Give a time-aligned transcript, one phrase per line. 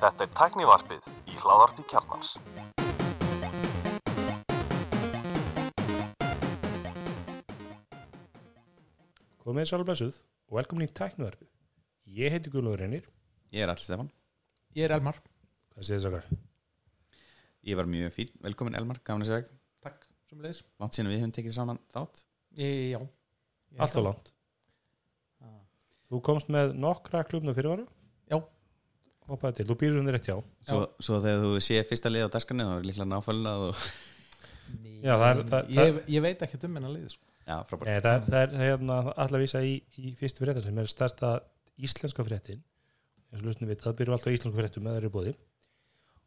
[0.00, 2.30] Þetta er tæknivarpið í hláðarpi kjarnans.
[9.44, 10.16] Komið sæl og blessuð
[10.48, 11.50] og velkomin í tæknuvarpið.
[12.14, 13.04] Ég heiti Guðlóður Reynir.
[13.54, 14.08] Ég er allir Stefan
[14.74, 15.20] Ég er Elmar
[15.74, 16.26] Hvað séð þess okkar?
[17.64, 19.44] Ég var mjög fín, velkomin Elmar, gafin að segja
[19.84, 22.24] Takk, sem leiðis Látt síðan við höfum tekið saman þátt
[22.58, 23.00] Já
[23.74, 24.30] Allt og langt.
[24.30, 24.33] Ah.
[26.14, 27.84] Þú komst með nokkra klubna fyrirvara?
[28.30, 28.38] Já.
[29.26, 29.66] Hoppaði til.
[29.72, 30.36] Þú býrur þér rétt hjá.
[30.68, 33.84] Svo, svo þegar þú sé fyrsta lið á daskarni þá er líklega náfælnað og
[35.04, 37.24] Já, það er- það- ég, ég veit ekki um hennar liði sko.
[37.44, 40.78] Já, frábært Nei, það, er- það er hérna, alltaf vísa í, í fyrstu fréttar sem
[40.80, 41.32] er stærsta
[41.76, 42.62] íslenska fréttin.
[43.34, 45.34] eins og lusnum við, það byrjum alltaf á íslensku fréttum með þeirri bóði.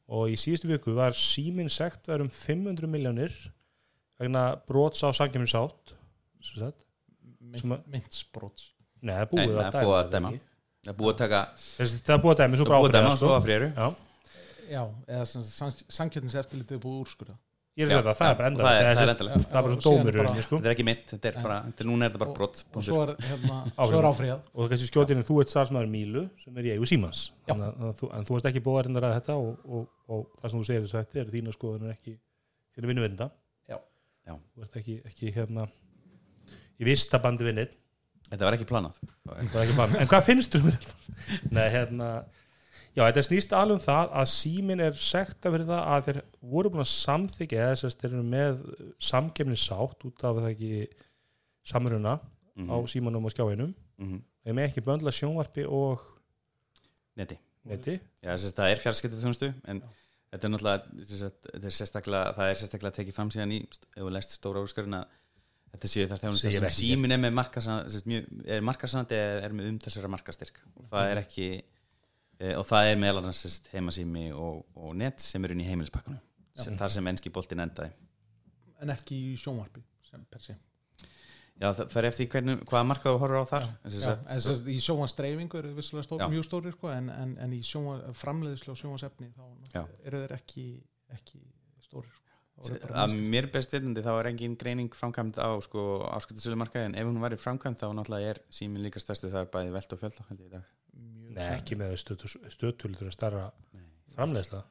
[0.09, 3.31] Og í síðustu viku var síminn sektar um 500 miljónir
[4.19, 5.55] vegna brots á sangjumins
[7.57, 9.87] Sem Mynd, að- Myndsbrots Nei, það er búið Nei, að er dæma.
[9.87, 10.29] að það dæma.
[10.33, 10.43] ekki?
[10.87, 13.07] Það er búið að taka það er búið að svo Það er búið að dæma
[13.07, 13.35] áfriða, svo sko.
[13.37, 13.87] að frýru Já,
[14.67, 15.25] Já, eða
[15.97, 17.35] samkjöndins eftirlitið er búið úrskurða
[17.77, 18.67] ég er að segja það, það er bara og það er- endalegt.
[18.67, 19.37] það er Þessi- endalegt.
[19.37, 20.15] Það er bara Og svo dómur
[20.47, 20.57] sko.
[20.57, 22.83] Þetta er ekki mitt, þetta er bara, þetta er núna er þetta bara brott og
[22.87, 26.57] svo er, hérna, er áfríðað og það kannski skjótið en þú ert starfsmæður Mílu sem
[26.57, 27.53] er í eigu Símans Já.
[27.53, 29.87] Þannig að þú, en þú varst ekki búið að reynda að ræða þetta og, og,
[30.09, 32.13] og það sem þú segir þessu hætti er þína skoðunar ekki
[32.77, 33.29] þína vinnuvinda
[33.69, 33.77] Já.
[34.25, 34.33] Já.
[34.57, 35.67] þú ert ekki, ekki hérna
[36.81, 37.77] í vista bandi vinnið
[38.27, 38.97] Þetta var ekki planað.
[40.01, 40.95] En hvað finnst þú um þetta?
[41.55, 42.07] Nei, hérna
[42.97, 46.19] já, þetta snýst alveg um það að símin er sekta fyrir það að þeir
[46.55, 48.63] voru búin að samþykja eða þess að þeir eru með
[49.11, 50.73] samkefni sátt út af það ekki
[51.73, 52.17] samruna
[52.57, 53.73] Mhm, á símanum og skjáinum.
[54.01, 54.15] Mhm.
[54.43, 56.01] þeir með ekki böndla sjónvarpi og
[57.17, 57.37] Neti.
[57.67, 57.99] Neti.
[58.23, 59.81] Já, þess að það er fjarskiptið þjónustu en
[60.31, 63.59] þetta er náttúrulega sem sagt, þetta er sérstaklega, það er sérstaklega tekið fram síðan í
[63.67, 65.05] ef þú lest stóra úrskurinn að
[65.77, 66.27] þetta séu þar
[66.67, 71.49] ekki símin er með markasandi eða er með um þessara markastyrk og það er ekki
[71.55, 75.69] e, og það er meðal annars sérst, heimasími og, og net sem eru inn í
[75.69, 76.21] heimilispakkanum
[76.57, 77.91] sem þar sem enski boltin endaði.
[78.81, 80.55] En ekki í sjónvarpi sem per se.
[81.57, 83.63] Já, það fer eftir hvernig, hvaða marka þú horfur á þar.
[83.89, 86.27] Já, þess að í sjónvarsdreifingu eru vissulega stór, Já.
[86.29, 89.81] mjög stórir sko, en, en, en í og sjónvarsefni þá Já.
[90.05, 90.67] eru þeir ekki,
[91.17, 91.41] ekki
[91.81, 92.26] stórir sko.
[92.57, 95.83] Að mér best vitandi þá er engin greining framkvæmd á sko,
[96.17, 99.73] áskiptasölumarkaði en ef hún væri framkvæmd þá náttúrulega er símin líka stærstu það er bæði
[99.75, 100.25] velt og fjölda
[101.37, 103.43] sem- ekki með stöðtúlitur að starra
[104.15, 104.63] framleiðsla.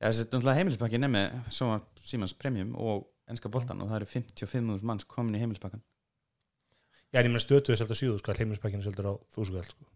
[0.00, 4.00] Ja, þessi er náttúrulega heimilispakkin er með svona Símans Premium og ennska boltan og það
[4.02, 5.80] eru 55.000 manns komin í heimilispakkan
[7.10, 9.88] Já, en ég meina stöðtuð er selta síðu skall, heimilispakkinu seldur á þúsu skall sko.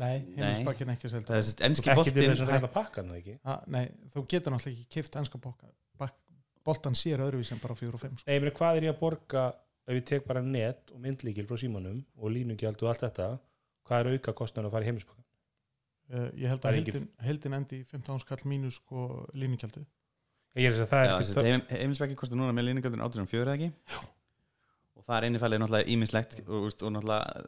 [0.00, 1.44] Nei, heimilisbakkin ekki það er
[2.64, 2.72] það
[3.44, 5.38] Ah, nei, þú getur náttúrulega ekki kift ennska
[6.66, 8.28] boltan sér öðruvís en bara 4 og 5 sko.
[8.30, 9.46] Nei, meina, hvað er ég að borga
[9.86, 13.30] ef ég tek bara net og myndlíkil frá símanum og línugjald og allt þetta
[13.86, 15.26] hvað er auka kostnæður að fara í heimilispakkan?
[16.12, 19.06] uh, ég held að heldin, heldin endi í 15 skall mínus sko
[19.38, 19.84] línugjaldi
[20.56, 23.04] Ég er þess að það er Já, ekki þessi heim, heimilispakki kostar núna með líningöldun
[23.04, 23.98] 804 eða ekki Já.
[24.96, 27.44] og það er innifælið náttúrulega ímislegt og, veist, og náttúrulega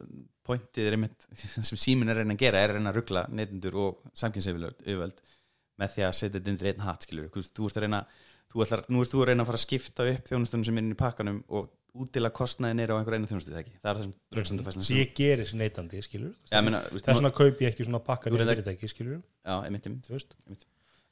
[0.49, 1.27] pointið er einmitt
[1.71, 5.23] sem símin er að reyna að gera er að reyna að ruggla neytendur og samkynsefjöld
[5.79, 8.03] með því að setja þetta undir einn hatt skilur þú, veist, þú ert að reyna
[8.53, 10.83] þú ætlar, nú ert þú að reyna að fara að skipta upp þjónustunum sem er
[10.85, 13.97] inn í pakkanum og útdila kostnaðin er á einhver einu þjónustu það ekki það er
[13.99, 17.63] það sem rauksandafæslan sem ég gerir sem neytandi, skilur Já, meina, veist, þess vegna kaup
[17.65, 20.09] ég ekki svona pakkan í fyrirtæki, skilur Já, einmitt, einmitt.
[20.13, 20.67] Einmitt.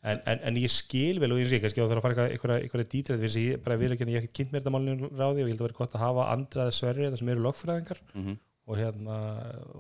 [0.05, 2.27] en, en, en ég skil vel og ég sé kannski á það að fara
[2.61, 5.09] eitthvað dítræð finnst ég bara vil ekki en ég hef ekki kynnt mér þetta málinu
[5.17, 8.03] ráði og ég held að vera gott að hafa andraði sverri þetta sem eru lögfræðingar
[8.13, 8.37] Mhm.
[8.67, 9.17] og hérna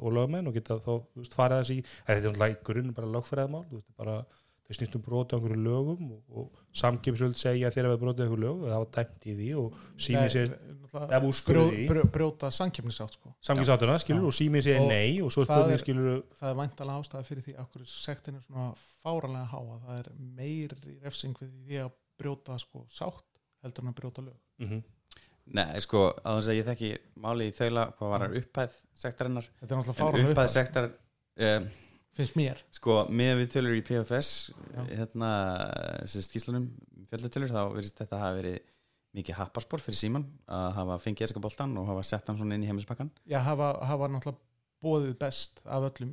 [0.01, 3.87] og lögmenn og geta þá veist, farið þessi þetta er náttúrulega í grunn bara veist,
[4.01, 4.17] bara
[4.67, 8.25] þau snýst um broti á einhverju lögum og, og samkipsvöld segja þér að við brotið
[8.25, 10.51] einhverju lög og það var dæmt í því og sími sér
[10.97, 13.31] ef úrskurði því brjóta samkjöfnisátt sko.
[13.47, 14.27] samkipsáttuna skilur Já.
[14.31, 17.55] og sími sér Og nei og svo spurning skilur það er væntalega ástæða fyrir því
[17.63, 18.67] okkur sektin er svona
[19.03, 23.25] fáranlega háa það er meiri refsing við því að brjóta sko sátt
[23.63, 24.85] heldur en að brjóta lög mm -hmm.
[25.47, 26.87] Nei, sko, að þess að ég þekki
[27.23, 30.89] máli í þaula hvað var upphæð sektarinnar þetta er náttúrulega en fáranlega upphæð upp sektar
[31.39, 31.69] um,
[32.17, 32.61] finnst mér.
[32.75, 34.31] Sko, með við tölur í PFS
[34.73, 34.81] Já.
[35.01, 35.29] hérna,
[36.03, 36.67] þessi skýslunum
[37.11, 38.57] fjöldutölur, þá verðist þetta hafa verið
[39.17, 42.65] mikið happarspor fyrir síman að hafa fengið eska boltan og hafa sett hann svona inn
[42.65, 44.43] í heimilisbakkan já, hafa, hafa náttúrulega
[44.83, 46.11] bóðið best af öllum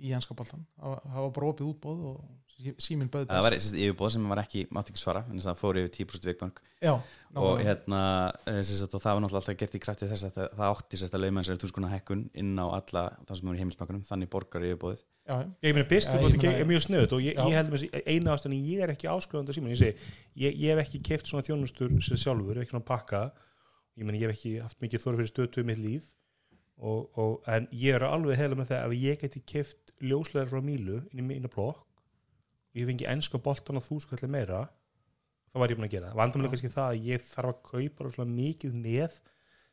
[0.00, 2.22] í hanskaboltan hafa, hafa bara opið útbóð og
[2.54, 3.72] sí- síminn böð það best.
[3.74, 6.94] var yfirbóð sem var ekki mátt ekki svara en það fór yfir 10% vikbank já,
[7.34, 8.00] og, hérna,
[8.46, 11.18] þessi, og það var náttúrulega alltaf gert í krafti þess að það, það átti sérst
[11.18, 14.68] að lauma þessari túskuna hekkun inn á alla það sem er í heimilisbakkanum, þannig borgar
[14.70, 15.86] yfirbóðið ég meina
[16.30, 18.92] ég meina- er mjög snöðut og ég, ég held með þessi eina ástæðan ég er
[18.92, 22.74] ekki áskrifandi síman ég segi, ég, ég hef ekki keft svona þjónustur sér sjálfur, ekki
[22.74, 23.22] svona pakka.
[23.96, 26.06] Ég meina ég hef ekki haft mikið þorf fyrir stötu í mitt líf
[26.78, 30.60] og, og, en ég er alveg heila með það að ég geti keft ljóslegar frá
[30.62, 34.66] Mílu inn í mína blokk og ég fengi enska boltan á þúskallir meira
[35.50, 36.18] þá var ég búin að gera það.
[36.20, 39.16] Vandamlega kannski það að ég þarf að kaupa rosalega mikið með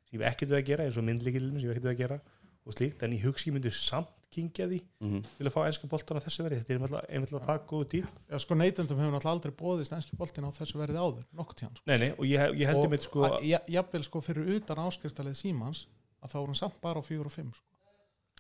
[0.07, 2.19] sem ég hef ekkert við að gera eins og ég að gera
[2.63, 5.21] og slíkt en ég hugsi ég myndi samt kingja því Mhm.
[5.37, 8.37] til að fá enska boltan á þessu verið þetta er einfaldlega það góð dýl Já,
[8.43, 11.83] sko neytendum hefur náttúrulega aldrei bóðist enski boltin á þessu verið áður, nokkuð tíðan sko.
[11.87, 14.77] nei, nei, og ég, ég held ég mitt sko að- ja- jafnvel sko fyrir utan
[14.87, 15.85] áskriftalið símans
[16.23, 17.63] að þá er hann samt bara á fjögur og fimm sko.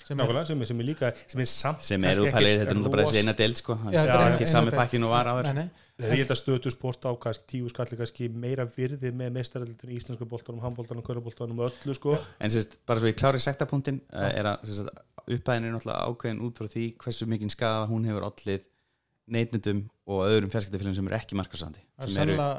[0.07, 2.71] sem er, nákvæmlega, sem, er- sem er líka sem er samt sem er ekkert þetta
[2.71, 4.79] er náttúrulega bara þessi eina deild sko Já, það þetta er er ekki sami deild.
[4.81, 7.69] pakkin og var áður nei, nei, Þegar ég held að stötu sport á kannski tíu
[7.69, 12.49] skalli kannski meira virði með meistaraldin í íslenska boltanum, handboltanum, köruboltanum og öllu sko en
[12.49, 14.89] sérst, bara svo ég klári sektapunktin uh, er að sérst,
[15.27, 18.63] upphæðin er náttúrulega ákveðin út frá því hversu mikinn skada hún hefur allir
[19.31, 21.37] neytendum og öðrum fjarskiptafélagum sem eru ekki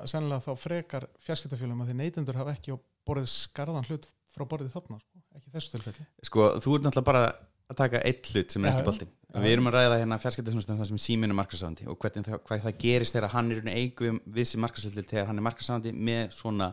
[0.01, 2.73] eru, sennilega, þá frekar fjarskiptafélum að því neytendur hafa ekki
[3.05, 5.25] borðið skarðan hlut frá borðið þarna sko.
[5.37, 7.27] ekki þessu tilfelli sko, þú ert náttúrulega bara
[7.65, 8.89] að taka eitt hlut sem er ekki já.
[8.89, 9.39] boltin Já.
[9.45, 13.17] við erum að ræða hérna fjarskiptafélagum það sem er markarsandi og hvernig það, það gerist
[13.17, 16.73] þegar hann er í eigum við sem markarsandi þegar hann er markarsandi með svona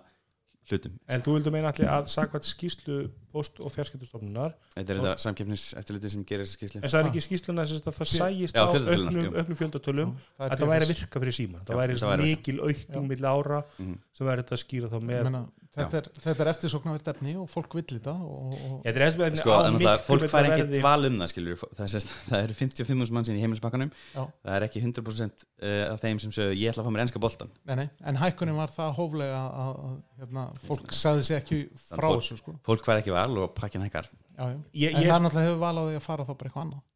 [0.69, 0.93] hlutum.
[1.09, 2.97] En þú vildu meina allir að sagvært skýslu
[3.33, 7.09] post- og fjarskiptustofnunar þetta er þetta samkeppnis eftirliti sem gerir þessa skýsli en það er
[7.11, 9.37] ekki skýsluna þess að það sæjist Já, á fjöldatölunar, auknum, jú.
[9.41, 12.57] auknum fjöldatölum það að það væri að virka fyrir síma það væri það væri mikil
[12.67, 13.95] aukning milli ára Mhm.
[14.13, 17.45] sem væri þetta að skýra þá með Meina, þetta, er, þetta er eftirsóknarvert efni og
[17.51, 20.25] fólk vill þetta og, og, Þetta er eftir eftir sko, á en miklu það, fólk
[20.33, 20.81] fær ekki verði.
[20.83, 21.95] val um það skilur það,
[22.31, 24.21] það eru 55.000 mann sín í heimilsbakkanum Já.
[24.25, 27.23] það er ekki 100% uh, af þeim sem sögðu ég ætla að fá mér enska
[27.23, 29.95] boltan nei, nei, en hækkunin var það hóflega að, að
[30.25, 32.57] hérna, fólk sagði sér ekki frá fólk- þessu sko.
[32.67, 34.57] fólk fær ekki val og pakkin hækkar já, já.
[34.75, 36.87] Ég- en ég- það náttúrulega hefur val á því að fara þá bara eitthvað annað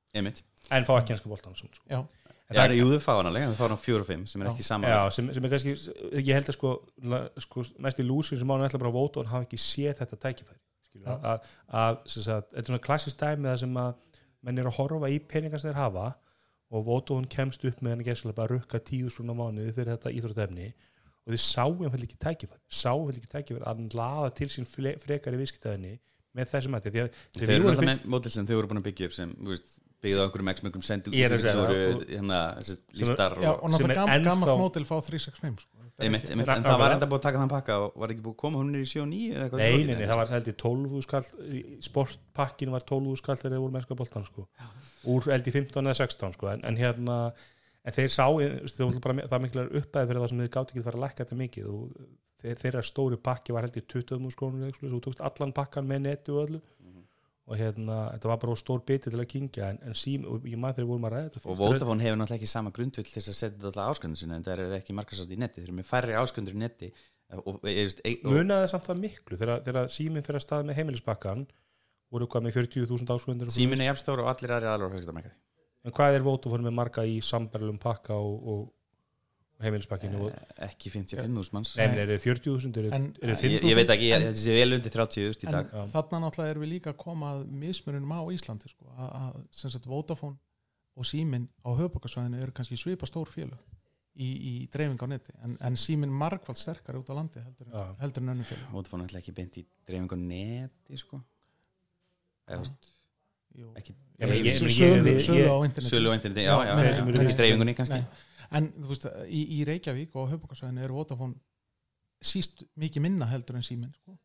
[0.76, 1.68] en fá ekki enska boltan sko.
[1.92, 2.00] Já,
[2.54, 4.48] það- jú, þau fá hann alveg, þau fá hann á 4 og 5 sem er
[4.52, 4.90] ekki saman.
[4.90, 5.74] Já, sem, sem er kannski,
[6.22, 9.18] ég held að sko, la- sko mest í lúsir sem mánu ætla bara að vóta
[9.20, 10.60] og hann hafa ekki séð þetta tækifæri
[11.06, 11.42] að,
[11.74, 13.96] að, sem sagt, þetta er svona klassist dæmi það sem að
[14.46, 16.06] menn er að horfa í peningar sem þeir hafa
[16.76, 19.96] og vóta hún kemst upp með henni gæslega bara að rukka tíu svona mánuði fyrir
[19.98, 20.70] þetta íþróttefni
[21.26, 24.66] og þið sáum hann ekki tækifæri sáum hann ekki tækifæri að hann laða til sín
[24.70, 25.98] frekari viðskiptaðinni
[26.36, 27.10] með þessum að þegar
[27.56, 30.20] eru alltaf með mótil sem þau voru búin að byggja upp sem þú veist, byggðu
[30.20, 34.60] á einhverjum er að segja sem það, voru og- hérna, já og, er náttúrulega gammalt
[34.60, 35.82] mótil fá 365 sko.
[35.96, 38.60] En það var enda búið að taka þann pakka og var ekki búið að koma
[38.60, 39.86] hún er í 7 og 9 eða eitthvað Nei, svoleiðis.
[39.88, 41.28] nei, nei, það var held í 12 skall
[41.88, 44.48] sportpakkin var 12 skall þegar þeir voru mennska boltan sko.
[45.08, 46.50] úr held í 15 eða 16 sko.
[46.52, 47.18] en, en hérna
[47.86, 50.82] en þeir sá, þú veist bara það miklar uppæði fyrir það sem þeir gátt ekki
[50.82, 51.82] að fara að lækka þetta mikið og
[52.44, 56.06] þeir, þeirra stóri pakki var held í 20 skrónur og þú tókst allan pakkan með
[56.10, 56.62] netu og öllu
[57.46, 60.58] og hérna, þetta var bara stór biti til að kingja en, en sím, og ég
[60.58, 61.60] maður þegar vorum að ræða þetta og.
[61.60, 64.48] Vodafone hefur náttúrulega ekki sama grundvill til þess að setja þetta alltaf ásköndun sinna en
[64.48, 66.90] það eru ekki markasátt í netti, þeir eru með færri ásköndunir í netti
[67.38, 71.46] og, og munaði samt það miklu þegar, síminn fyrir að stað með heimilispakkan
[72.14, 75.38] voru hvað með 40.000 áskundir símin er jafnstór og allir aðri fæskutarmarkaði
[75.86, 78.62] En hvað er Vodafone með marga í sambarlum pakka og, og
[79.64, 80.26] heimilispakkinu?
[80.28, 80.32] Og,
[80.68, 82.80] ekki 55.000 manns nei, menn, er þið 40.000?
[82.82, 83.70] Er En- ég, 5.000?
[83.72, 85.86] ég veit ekki, þetta sé vel undir 30.000 í en dag Já.
[85.94, 89.70] þarna náttúrulega erum við líka að koma að mismunum á Íslandi sko, að, að sem
[89.76, 90.36] sagt Vodafone
[90.96, 93.60] og Símin á höfbókarsvæðinu eru kannski svipa stór félög
[94.16, 97.96] í, í dreifing á neti en, en Símin margvald sterkar út á landi heldur, en-
[98.04, 101.20] heldur en önnum félög Vodafone ætla ekki beint í dreifingu á neti sko
[102.48, 102.92] eða þú veist,
[103.80, 106.44] ekki dreifing- sölu, á interneti
[107.16, 108.00] eru ekki dreifingunni kannski.
[108.52, 111.36] En þú veist, í, í Reykjavík og höfbókarsvæðinu eru Vodafone
[112.26, 114.18] síst mikið minna heldur en Símin sko.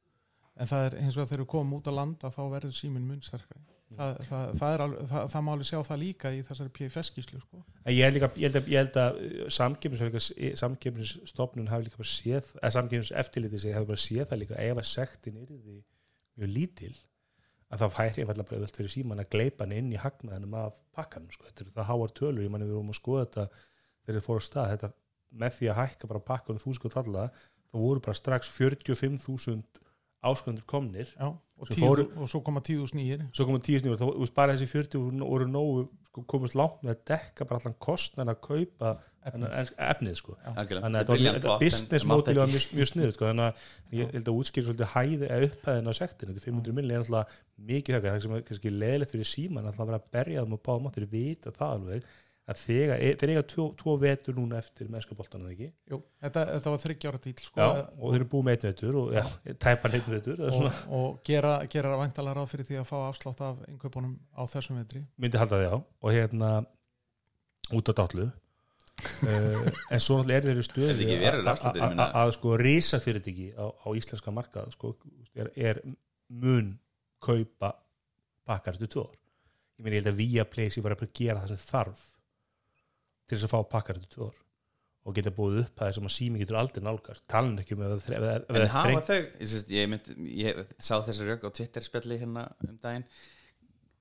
[0.61, 3.07] en það er eins og að þegar við komum út á landa þá verður Símin
[3.09, 7.43] mun sterkari það, það, alveg, það, það má alveg sjá það líka í þessari PFS-skíslu
[7.43, 7.63] sko.
[7.91, 9.45] Ég ég að, ég held að uh,
[10.61, 14.91] samkefnisstofnun hafi líka bara séð, eða samkefniseftirlitið sig hafi bara séð það líka ef að
[14.91, 15.79] sektin er því
[16.41, 16.93] mjög lítil
[17.71, 20.79] að það færi einfallega bara öll fyrir síman að gleipa hann inn í hagnaðinum af
[20.97, 21.47] pakkanum sko.
[21.49, 23.45] þetta er það háar tölur, ég manni við vorum að skoða þetta
[24.07, 24.93] þegar þið fóru á stað þetta,
[25.41, 27.29] með því að hækka bara pakkanum þú sko talla
[27.71, 29.87] þá voru bara strax 45.000
[30.21, 33.97] áskondur komnir Já, og, tíu, fóru- og svo koma tíu snýir svo komum tíu snýður,
[34.03, 37.77] þá veist, bara þessi 40 voru- nógu, sko, komast langt með að dekka bara allan
[37.81, 38.91] kostnan að kaupa
[39.25, 40.37] ens- efnið, sko.
[40.45, 41.09] Algjörlega, þannig að
[41.41, 44.69] þetta er business model var mjög, mjög sniður sko, þannig að ég held að útskýra
[44.69, 47.39] svolítið hæði eða upphæðin á sektinu, þetta er 500 milli er alltaf
[47.71, 50.53] mikið högg, það sem er kannski leðilegt fyrir síman alltaf að vera að berja þeim
[50.59, 52.05] og báða máttir vita það alveg,
[52.51, 56.73] að þegar þeir eiga tvo, tvo vetur núna eftir mennskaboltan eða ekki, Jú, þetta, þetta
[56.75, 59.23] var þryggjára díl sko, já, og þeir eru búið með einn vetur og já,
[59.67, 60.67] tæpan einn vetur og,
[60.99, 65.05] og gera, gera væntalega ráð fyrir því að fá afslátt af innkaupunum á þessum vetri.
[65.23, 65.77] Myndi halda því á.
[65.79, 66.51] Og hérna
[67.79, 71.55] út á dátlu uh, en svo náttúrulega er þeir í Er stöðu þetta ekki verulega
[71.55, 72.07] afsláttur, ég að- meina?
[72.11, 74.95] að- að sko risa fyrirtæki á, á íslenska markað sko,
[75.39, 75.83] er, er
[76.29, 76.73] mun
[77.23, 77.75] kaupa
[78.47, 79.17] pakkar eftir tvö ár.
[79.79, 82.03] Ég meina ég held að Viaplay sé bara að gera það sem þarf
[83.31, 84.39] til þess að fá pakkar eftir tvö ár
[85.09, 87.23] og geta búið upp það sem að sími getur aldrei nálgast.
[87.31, 90.11] Talin ekki um ef það ef En það hafa þreng þau, ég, sést, ég, mynd,
[90.37, 93.07] ég sá þessi rögg á Twitter spjalli hérna um daginn.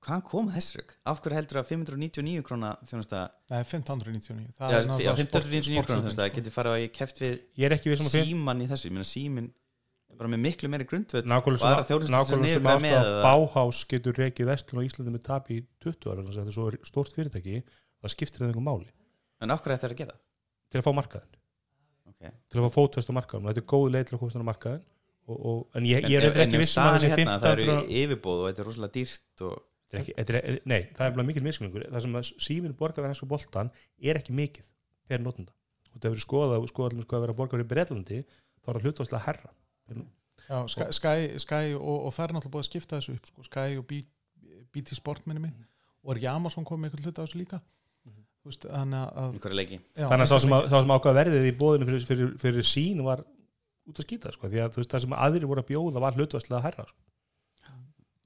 [0.00, 0.92] Hvaðan kom þessi rögg?
[1.12, 3.22] Af hverju heldur að 599 króna þjónusta
[3.52, 6.76] Nei, 1599 Já, Það er veist, já, náttúrulega 599 sport- króna þjónusta sporthlutning, Getið farið
[6.76, 7.34] að ég keft við
[7.66, 8.88] er að finna síman í þessu.
[8.88, 12.54] Ég meina símin er bara með miklu meiri grundvöld nákvæmlega og sem, þjónustu sem nákvæmlega
[12.54, 13.02] sem með ástæða.
[13.10, 16.52] eða- Báhás getur rekið vestlun á Íslandi með tap í 20 ára þannig að þetta
[16.52, 17.56] er svo stórt fyrirtæki
[18.00, 18.88] það skiptir það einhver máli
[19.40, 20.16] En hverju þetta er að gera?
[20.70, 21.36] til að fá markaðin
[22.10, 22.32] Okay.
[22.52, 24.50] til að fá fótvest á markaðin og þetta er góð leið til að komast á
[24.50, 24.82] markaðin
[25.30, 27.14] og, og, en ég, ég er En- reyndar en ekki ef vissum að þessi er
[27.14, 29.54] hérna, Það 15 eru yfirbóð og þetta er rosalega dýrt og
[29.90, 33.02] Þetta er ekki, þetta er, nei, það er mikill miskunningur það sem að síminn borgar
[33.02, 34.68] við hennsku boltan er ekki mikið
[35.10, 35.54] per notenda
[35.90, 38.84] og það hefur skoðað, skoðað allir sko að vera borgar fyrir Breitlandi þá er það
[38.86, 39.50] hlutvarslega herra
[40.50, 43.44] Já, Sky, Sky, Sky og, og það er náttúrulega búið að skipta þessu upp sko.
[43.46, 43.84] Sky og
[44.74, 45.52] BT Sport minni mig.
[46.02, 47.60] Og er Amazon komið með eitthvað hluta á þessu líka
[48.46, 49.36] veist, þannig að
[49.94, 53.04] já, þannig að sá sem, að, sem ákvað verðið í bóðinu fyrir, fyrir, fyrir sín
[53.06, 53.22] var
[53.90, 56.64] út að skýta sko, því að veist, það sem aðrir voru að bjóða var hlutvarslega
[56.64, 57.00] herra sko.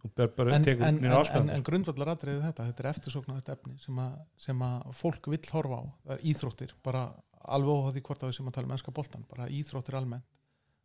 [0.05, 3.77] og bara, bara en, tekur en, en, en, grundvallar atriði þetta þetta er eftirsóknarvægt efni
[3.83, 4.17] sem, að,
[4.47, 7.07] sem að fólk vill horfa á, það er íþróttir bara
[7.45, 10.39] alveg óháð því hvort að við sem að tala um ennska boltan, bara íþróttir almennt.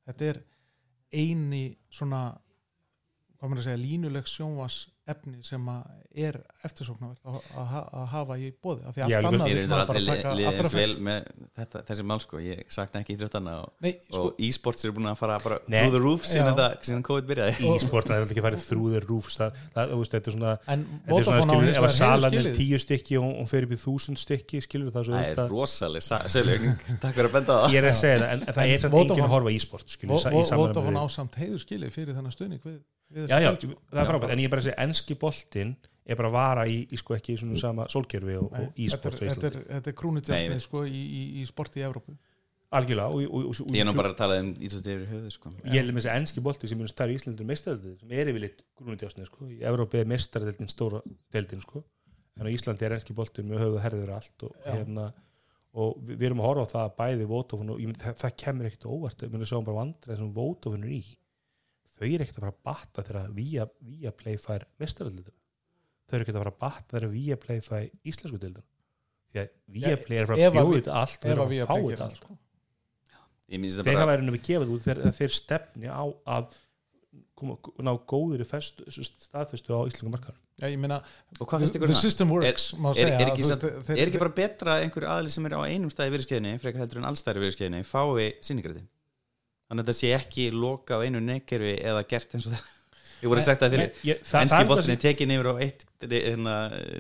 [0.09, 0.39] Þetta er
[1.15, 2.23] eini svona
[3.39, 4.79] hvað maður að segja, línuleg sjónvas
[5.13, 5.87] efni sem að
[6.19, 9.59] er eftirsóknarvægt að, að, ha- að hafa í bóði af því Já, allt annað er
[9.69, 10.73] maður bara taka aftur að
[11.07, 11.27] með
[11.59, 15.19] þetta, þessi mál sko, ég sakna ekki íþróttana og, Nei, sko, e-sports eru búin að
[15.21, 15.77] fara bara Nei.
[15.79, 17.69] through the roof síðan COVID byrjaði.
[17.79, 19.37] E-sport, það er ekki farið through the roofs.
[19.39, 22.49] Það, það, þú veist, þetta er svona Þetta er svona, á ef að salan er
[22.57, 25.55] tíu stykki og hún fer upp í þúsund stykki, skilur það svo Það auðvitað er
[25.55, 27.73] rosaleg sögleikning, takk fyrir að benda á það.
[27.75, 29.93] Ég er að segja það, en, það er samt Vodafone- enginn að horfa í e-sport
[29.95, 32.35] skilur, í, sa- í samræmi Vodafone við- ásamt heiður skilið fyrir þennan
[32.69, 33.49] við, við já, já,
[33.89, 35.75] það er frábært, en ég er bara að segja enski boltinn
[36.09, 39.19] er bara að vara í, í sko ekki í svona sama sólkerfi og, og e-sport
[39.19, 42.15] þetta er, þetta er, þetta er krúnutjastnið sko, í, í, í sporti í Evrópu
[42.69, 45.31] algjörlega og, og, og, og, Ég er nú bara að tala um íþrótti yfir höfuð
[45.33, 45.53] sko.
[45.63, 48.61] ég held með þessi enski bolti sem er stærri í Íslandur meistaradeildin sem er yfirleitt
[48.77, 49.47] grúnudjásnið sko.
[49.49, 51.01] í Evrópi er meistaradeildin stóra
[51.33, 51.81] deildin sko.
[52.37, 55.07] en á Íslandi er enski bolti með höfuð herður allt og, hérna,
[55.73, 58.69] og við, við erum að horfa á það að bæði Votafone og það, það kemur
[58.69, 61.01] ekkert óvart við sjáum bara vandræð sem Votafone er í
[61.99, 65.35] þau eru ekkert að fara að batta þegar via, via play fær meistaradeildin
[66.09, 68.67] þau eru ekkert að fara að batta þegar via play fær íslensku deildin
[69.29, 71.51] því að via Ja, play er að fara að að bjóða allt og þeir að
[71.53, 72.23] við að fá að þetta allt.
[72.23, 72.37] Sko.
[73.49, 76.03] Minnst það þeir bara hafa verið að gefið út þeir, þeir stefni á
[76.37, 76.57] að
[77.39, 80.97] koma, ná góður staðfestu á íslenska markaðar Já, ég meina,
[81.39, 83.99] Og hvað finnst the, system works má er- segja, er ekki þú satt- veist, þeir-
[84.03, 86.99] Er ekki bara betra að einhver aðli sem er á einum stæði viðskeiðinni frekar heldur
[86.99, 88.83] en allstæri viðskeiðinni fái sýningarði
[89.69, 92.75] Þannig að þetta sé ekki loka á einu nekkerfi eða gert eins og það.
[93.19, 96.53] Ég voru sagt að fyrir það- það er það bóttinni tekin yfir á eitt hérna,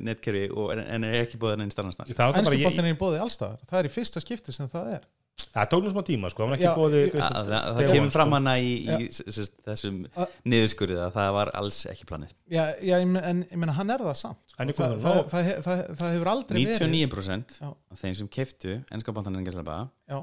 [0.03, 2.99] netkerfi og, en, en er ekki en það er náttúrulega bara Ennski boltin er í
[2.99, 5.07] bóði allstaðar það er í fyrsta skipti sem það er.
[5.55, 7.77] Það tók nú smá tíma sko, það var ekki Já, bóði ég- fyrst- Það, það
[7.79, 8.35] þegar kemur fram sko.
[8.35, 12.33] hana í, í s- s- þessum Að- niðurskurið að það var alls ekki planið.
[12.51, 14.57] Já, já ég meina- en ég meina hann er það samt sko.
[14.59, 16.83] Hann er það, það, það, það, það, það hefur aldrei verið.
[16.83, 17.69] 99% Já.
[17.95, 20.19] af þeim sem keftu ennska bandanin engelslaba já,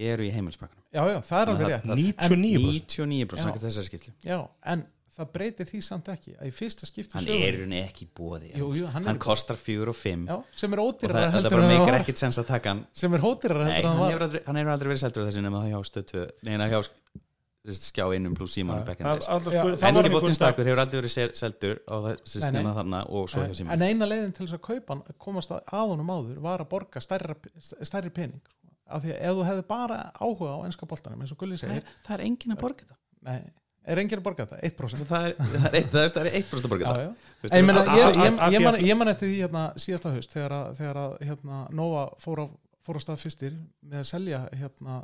[0.00, 1.84] eru í heimilspakkanum já, já, það er alveg rétt.
[1.84, 3.52] að 99% 99% Já.
[3.52, 4.38] af þessari skillu já,
[4.74, 4.86] en
[5.20, 8.52] það breytir því samt ekki að í fyrsta skipti í hann er hún ekki bóði
[8.56, 10.22] jú, jú, hann, hann er, kostar fjögur og fimm.
[10.30, 12.46] Já, sem er og ódýrar það, það heldur bara en það meikar ekkit sens að
[12.54, 12.84] taka hann.
[12.96, 15.26] Sem er ódýrar Nei, heldur en hann það var aldrei, hann hefur aldrei verið seldur
[15.28, 17.26] þessi nema það hjá stötu neina hjá sk-
[17.76, 21.34] skjá einum pluss síman Það- það Ennski einhver bóttin dag- stakur hefur aldrei verið sel-
[21.36, 22.62] seldur á þessi Nei, nei.
[22.62, 25.50] nema þarna og svo hjá síman en eina leiðin til þess að kaupa hann komast
[25.52, 27.36] að að honum áður var að borga stærri,
[27.84, 28.40] stærri pening
[28.90, 31.64] af því að ef þú hefði bara áhuga á enska boltanum eins og Gulli það
[31.66, 32.98] segir er, það er engin að borga þetta.
[33.30, 33.40] Nei,
[33.90, 36.38] er enginn að borga þetta, 1% það er, það er, eitt, það er, það er
[36.40, 37.10] 1% að borga já,
[38.20, 41.16] þetta ég, man, að- ég man eftir því hérna, síðasta haust þegar að, þegar að
[41.30, 42.46] hérna, Nova fór á,
[42.86, 45.00] fór á stað fyrstir með að selja hérna,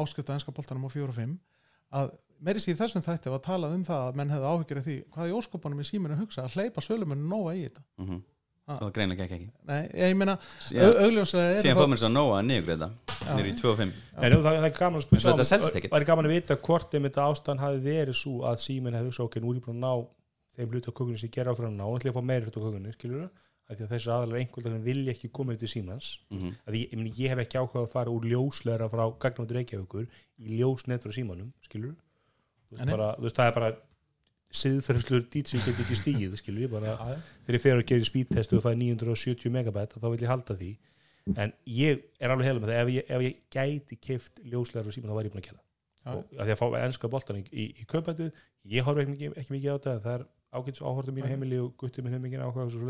[0.00, 1.38] áskrifta enska boltanum á 4 og 5
[2.00, 4.84] að meiri síðan þessum þætti var að tala um það að menn hefði áhyggjur af
[4.86, 7.82] því hvað í óskopunum í síminu að hugsa að hleypa sölumennu Nova í þetta.
[8.00, 8.20] Mhm.
[8.20, 8.29] Ah.
[8.76, 9.48] Það var greinlega ekki ekki.
[9.70, 10.36] Nei, ég meina,
[10.70, 12.88] augljóslega er síðan fór mér svo að niðurgreita
[13.30, 15.34] niður í 2 og 5 En það, það er gaman að spyrja.
[15.90, 19.14] Það er gaman að vita hvort þeim þetta ástand hafi verið svo að síminn hefði
[19.16, 19.92] svo okkur nú er ég búin að ná
[20.56, 22.46] þeim hlutu á kökunni sem ég gera áfram að ná og ætla að fá meira
[22.46, 25.68] hlutu á kökunni, skilur það að því að þessi aðalega einhvern vilja ekki koma til
[25.70, 26.08] símans.
[26.34, 26.54] Mhm.
[26.66, 30.08] að ég, ég, ég hef ekki áhugað að fara úr ljósleira frá gagnáttur Reykjavíkur
[30.42, 33.70] í ljósnet frá símanum, skilur þú veist, bara, þú veist það er bara
[34.50, 36.96] siðferðslur ég get ekki stíð skilur ég bara,
[37.46, 40.70] þegar ég fer að gera spídtest og fæði 970 megabæt þá vil ég halda því.
[41.38, 44.94] En ég er alveg heila með það ef ég, ef ég gæti keift ljóslegar frá
[44.96, 45.62] síman þá væri ég búin að kella
[46.00, 46.12] Já.
[46.16, 48.30] og að því að fá ennska boltan í, í, í kaupætið
[48.72, 50.24] ég horf ekki, mikið- ekki mikið á þetta en það er
[50.56, 52.88] ágætis áhortum mín heimili og gutti minn heimingin áhuga og svo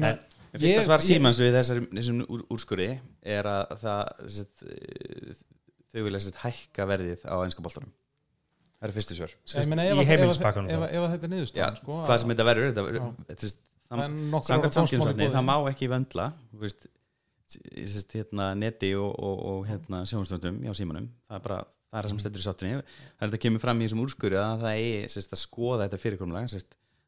[0.00, 2.88] meina, En- Fyrsta svar símans við þessar, þessum úr, úrskurði
[3.36, 4.24] er að það
[5.92, 7.92] þau vilja hækka verðið á einska boltanum
[8.76, 10.86] það er fyrstu svör ég meina, í ef, að- ef, heimilispakkanum ef, þá.
[10.86, 12.66] ef, ef að þetta er Já, niðurstaðan sko, hvað sem þetta verður
[13.00, 13.06] Já.
[13.06, 13.38] er-
[13.86, 16.26] það er má ekki vöndla
[18.16, 21.06] hérna, neti og, og, og hérna, sjónastöndum hjá símanum.
[21.30, 23.78] Það er bara það er það sem stendur í sáttunni það er þetta kemur fram
[23.80, 26.50] í þessum úrskurði að það eigi sest, að skoða þetta fyrirkomlega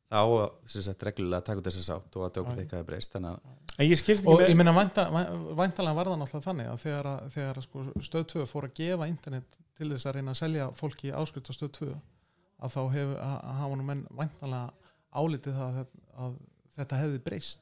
[0.08, 3.12] þá að sest, reglulega taka út þessa sátt og að það okkur eitthvað er breyst
[3.12, 6.46] þannig að en ég skilst og ég með meina vænta- væ- væntanlega var það náttúrulega
[6.48, 10.08] þannig að þegar, að, þegar að sko, stöð 2 fór að gefa internet til þess
[10.08, 11.90] að reyna að selja fólki áskrift á stöð 2
[12.58, 14.72] að þá hef, að, að hafa nú menn væntanlega
[15.22, 15.92] álitið það að,
[16.24, 16.38] að
[16.78, 17.60] þetta hefði breyst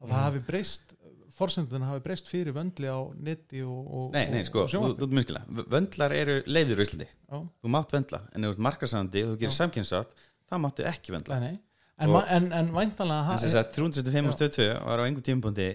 [0.00, 0.22] að það Mm.
[0.24, 0.94] hafi breyst
[1.36, 5.42] forsendun hafi breyst fyrir vöndli á neti og, og, Nei, nei, sko, þú, þú minnskila
[5.72, 7.36] Vöndlar eru leiður í Íslandi Já.
[7.60, 9.58] Þú mátt vöndla, en ef þú ert markarsandi og þú gerir Já.
[9.60, 10.14] samkynnsrátt,
[10.50, 11.60] þá máttu ekki vöndla Nei, nei.
[12.00, 15.68] En, en, en væntanlega Þess að 365 og stöð 2 var á einhver tímapunkti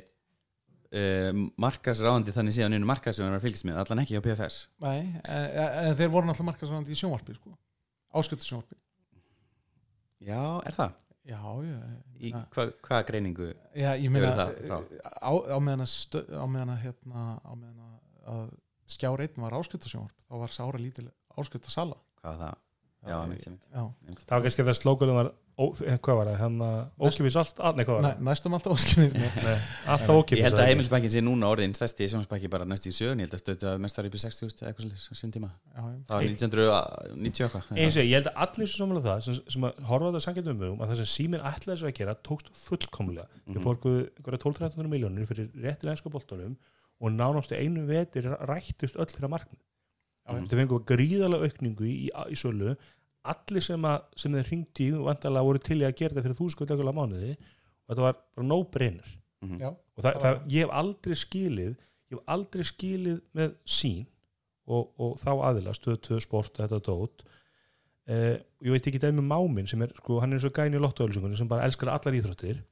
[0.95, 1.29] uh,
[1.61, 5.45] markarsráðandi þannig síðan einu markarsráðan var að fylgjast með, allan ekki á PFS Nei, en,
[5.85, 7.53] en þeir voru náttúrulega markasvæðandi í sjónvarpi sko.
[8.17, 8.79] áskrift sjónvarpi
[10.25, 10.97] Já, er það?
[11.25, 11.77] Já, já,
[12.21, 13.47] Í hva, hvaða greiningu?
[13.73, 14.75] Já, ég meina það frá?
[15.19, 17.95] á, á meðan að, stö, á meðan að, hérna, á meðan að,
[18.33, 18.43] að
[18.95, 22.61] skjár einn var áskriftasjónvarp þá var sára lítil áskriftasala Hvað var það?
[23.05, 26.55] Já, það var kannski að það slókunum var ó, eh, hvað var það, hann
[26.99, 29.15] ókipis allt all, nei, hvað var Næ, næstum alltaf það?
[29.87, 33.21] Alltaf Ég ókipis held að heimilisbækin sé núna orðin stærsti sjónsbæki bara næst í sögun,
[33.23, 35.49] ég held að stöðu að mest var upp í 60 eða eitthvað svolítið, sem tíma.
[35.75, 39.67] Það var 1990 eitthvað eins og ég held að allir sem samlega það sem, sem
[39.69, 42.47] að horfa á þetta sangjandum um að það sem síminn ætlaði sér að gera tókst
[42.65, 43.25] fullkomlega.
[43.47, 43.65] Við Mhm.
[43.65, 46.57] borguðu einhverja 12-13 miljónir fyrir réttir ennska boltanum
[46.99, 47.11] og
[53.25, 55.95] í, í, í allir sem, að, sem þeir hringdi og vantarlega voru til í að
[55.95, 59.59] gera þetta fyrir þúskvöld mánuði og þetta var bara no brainer Mhm.
[59.59, 64.05] Já, og það, það, ég hef aldrei skilið ég hef aldrei skilið með sín
[64.65, 67.25] og, og þá aðila stöð 2 sport og þetta dót.
[68.05, 70.81] Eh, ég veit ekki dæmi máminn sem er sko, hann er eins og gæni í
[70.81, 72.63] lottoölusingunni sem bara elskar allar íþróttir.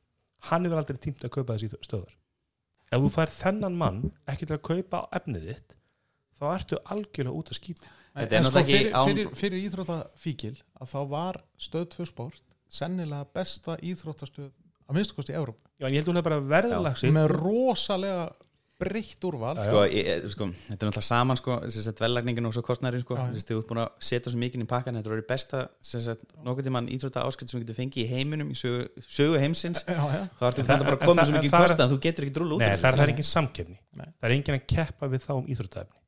[0.50, 2.16] Hann hefur aldrei tímt að kaupa þessi stöðar
[2.94, 5.78] ef þú fær þennan mann ekki til að kaupa efnið þitt
[6.38, 9.64] þá ertu algjörlega út að skýta Þetta er sko náttúrulega ekki fyrir, án- fyrir, fyrir
[9.68, 14.50] íþróttafíkil að þá var stöð 2 sport sennilega besta íþróttastöð
[14.90, 17.32] að minnstu kosti í Európa Já, en ég held hún er bara verðlag sig með
[17.34, 18.28] rosalega
[18.84, 19.54] breytt úrval.
[19.64, 21.56] Sko, ég, ég- sko, þetta er náttúrulega saman sko,
[22.02, 23.16] vellagningin og svo kostnæri sko.
[23.16, 25.62] Þú ert búin að setja svo mikið í pakkan þetta voru besta
[26.44, 29.86] nokkuð tímann íþrótta áskipt sem þú getur fengið í heiminum í sögu, sögu heimsins.
[29.88, 32.36] Já, já, þá ertu þetta bara að koma svo mikið kostnað að þú getur ekki
[32.38, 34.08] drúlu út það er, engin samkefni Nei.
[34.20, 36.03] það er engin að keppa við þá um íþróttaefni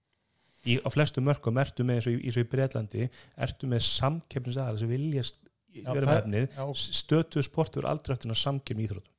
[0.65, 4.79] í, á flestu mörgum ertu með eins og í, í Breitlandi ertu með samkeppnis aðal
[4.81, 5.41] sem vilja st-
[5.75, 9.11] Já, vera með það- efnið já, stötu sportur aldrei eftir að samkeppni í íþróttum.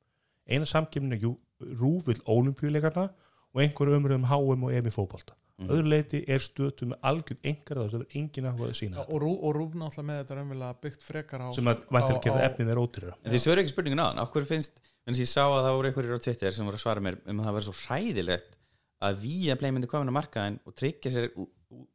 [0.49, 3.09] Eina samkeppni er rúvill ólimpíuleikarna
[3.53, 5.33] og einhverju umröðum HM og EM í fótbolta.
[5.57, 5.69] Mhm.
[5.73, 9.21] öðru leiti er stötu með algjörn engar það er engin að að sína Já, og,
[9.23, 12.43] rú, og rúf náttúrulega með þetta raunverulega byggt frekar á sem að vantilega á- gera
[12.51, 15.65] efnið er ótrýra En þið svöru ekki spurningin hann, okkur finnst en ég sá að
[15.65, 17.75] það voru einhverjir á Twitter sem voru að svara mér um að það verður svo
[17.87, 18.56] hræðilegt
[19.01, 21.29] að við að myndi komin á markaðin og tryggja sér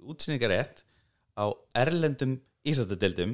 [0.07, 0.83] útsýningarétt
[1.39, 1.45] á
[1.79, 2.37] erlendum
[2.69, 3.33] ísöldadeildum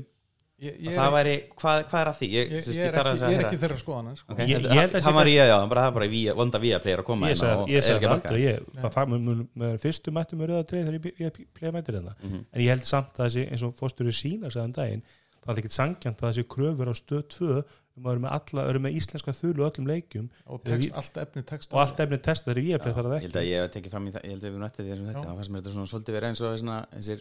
[0.59, 2.29] ég, og ég, það er, væri, hvað, hvað er að því?
[2.35, 3.49] ég, sérst, ég, er ekki, að ég er heyra.
[3.49, 4.33] ekki þeirra skoðanar sko.
[4.35, 4.47] Okay.
[4.49, 6.59] Ég- Ég, ég held að það var ég, já, bara það er bara ví, vonda
[6.63, 8.17] við að playa að koma ég hérna sagði, og ég það markaðinn.
[8.17, 11.41] aldrei ég, það fag, með, með, með fyrstu mættum með rauða dreif þegar ég, ég
[11.59, 12.41] playa mættir hérna Mhm.
[12.53, 15.03] en ég held samt að þessi eins og fórstur í sína sagðan daginn,
[15.45, 17.65] það er ekkit sangjant að þessi kröfur á stöð 2
[17.99, 20.29] um að vera með, alla, vera með íslenska þulu á öllum leikjum.
[20.47, 23.09] Og text, við- allt efni text og allt efnið testa þegar ég er playa þar
[23.09, 24.55] að Ég held ekki að ég hef tekið fram í það, ég held að við
[24.55, 26.79] erum nættið því þessum þetta, það fannst mér þetta svona svolítið verið eins og svona,
[26.95, 27.21] þessir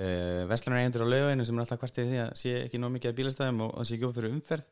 [0.00, 3.18] uh, vestlunaregendur á lauginu sem er alltaf kvartir því að sé ekki nóg mikið af
[3.20, 4.68] bílastæðum og það sé ekki upp fyrir umferð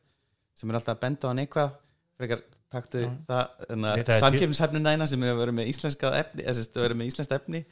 [0.59, 1.75] sem er alltaf að benda á neikvað
[2.19, 3.09] frekar taktu Já.
[3.29, 3.43] það
[3.99, 6.11] Þetta er samkjöfnishefnuna eina sem er að vera með íslenska
[7.39, 7.63] efni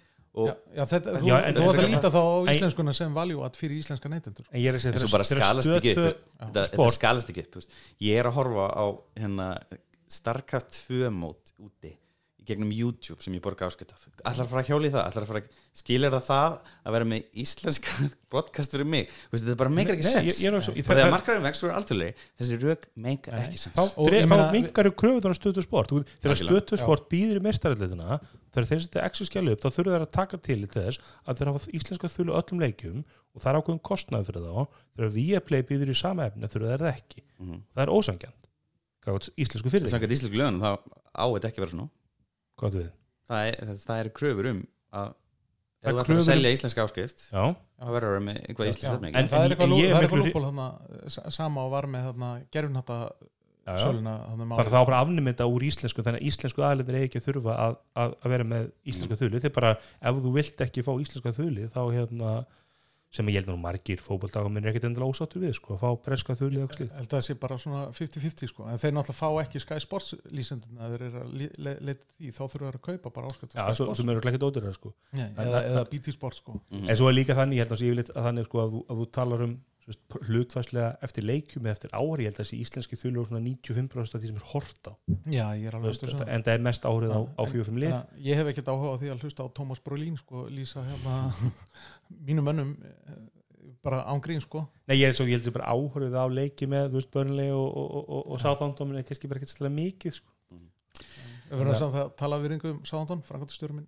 [0.45, 3.13] já, já, þetta, þú, Já, en- þú átt að líta þá á en- íslenskuna sem
[3.17, 4.45] valjú að fyrir íslenska neytendur.
[4.51, 6.21] En ég er að segja en svo bara skalast ekki 2 upp.
[6.39, 6.65] Þetta,
[6.97, 7.53] skalast ekki upp
[8.01, 8.85] ég er að horfa á
[9.17, 9.47] hérna,
[10.07, 11.91] Starcraft 2 mót úti.
[11.93, 12.06] í
[12.47, 14.05] gegnum YouTube sem ég borga áskipt af.
[14.23, 15.49] Allar að fara að hjóli það, allar að fara að
[15.81, 16.55] skilja það það
[16.87, 20.39] að vera með íslenska podcast fyrir mig, Þú veist, þetta bara meikar ekki sens
[20.97, 23.83] er það- markarum vex fyrir alþjóðlega þessi rök meika Nei, ekki sens þá,
[24.57, 25.93] mingar kröfur þannig stöðu sport.
[25.93, 26.63] Þú- þegar Algjörlega.
[26.67, 28.19] stöðu sport býður í meistarallitina
[28.57, 31.37] þegar þeir setja exi skjali upp þá þurfa þeir að taka til í þess að
[31.39, 32.99] þeir hafa íslenska þulu á öllum leikjum
[33.37, 34.55] og það er ákveðum kostnað fyrir þá.
[34.97, 36.83] Þegar Viaplay býður í sama efni þurfa þeir
[40.57, 41.97] það
[42.61, 42.89] hvað við.
[43.27, 44.59] Það er, það, það er kröfur um
[44.97, 47.43] að ef þú ætlar kröfur- að selja íslenska áskrift Já,
[47.77, 50.21] þá verður það með eitthvað íslenska Já, stefning en það en er eitthvað, miklu- eitthvað
[50.23, 52.99] lúból þarna sama og var með þarna gerfinhatta
[53.67, 57.19] söluna þarna Það er þá bara afnumynda úr íslensku þannig að íslensku aðlendir er ekki
[57.19, 59.71] að þurfa að, að, að vera með íslenska þuli þeir bara,
[60.07, 62.31] ef þú vilt ekki fá íslenska þuli þá hérna,
[63.17, 65.89] sem ég held nú margir fótboldaga minn er ekkit endilega ósáttur við sko, að fá
[66.07, 66.93] breska þuli og slíkt.
[66.95, 70.13] held að það sé bara svona 50-50 sko en þeir náttúrulega fá ekki Sky Sports
[70.31, 73.55] lísendina þeir eru að le- le- leita því þá þurfa þeir að kaupa bara áskrift
[73.57, 74.93] Já, svo, sem eru ekki dóttir sko.
[75.13, 76.89] Nei, En eða, það- eða BT Sports sko Mhm.
[76.89, 78.97] en svo er líka þannig, ég held að, yfirleitt að þannig sko, að, þú, að
[79.01, 79.57] þú talar um
[80.27, 84.17] hlutfærslega eftir leikjum eða eftir ári, ég held að þessi íslenski þuli og svona 95%
[84.17, 84.93] af því sem er hort á.
[85.31, 86.53] Já ég er alveg veist, veist, en það.
[86.53, 87.93] er mest árið á, á En- 4-5 lið.
[87.95, 91.15] að ég hef ekkert áhuga á því að hlusta á Tómas Brolín sko, lýsa hérna
[92.27, 93.15] mínum mönnum eh,
[93.83, 94.65] bara ángrín sko.
[94.87, 97.51] Nei, ég, er svo, ég held að bara áhörðu á leiki með, þú veist, Burnley
[97.55, 100.33] og, og, og, og, og Southampton er kannski bara ekkert stæðlega mikið, sko.
[101.47, 103.85] við verðum samt að tala við ringum Sáðantón, Frankóttastjórum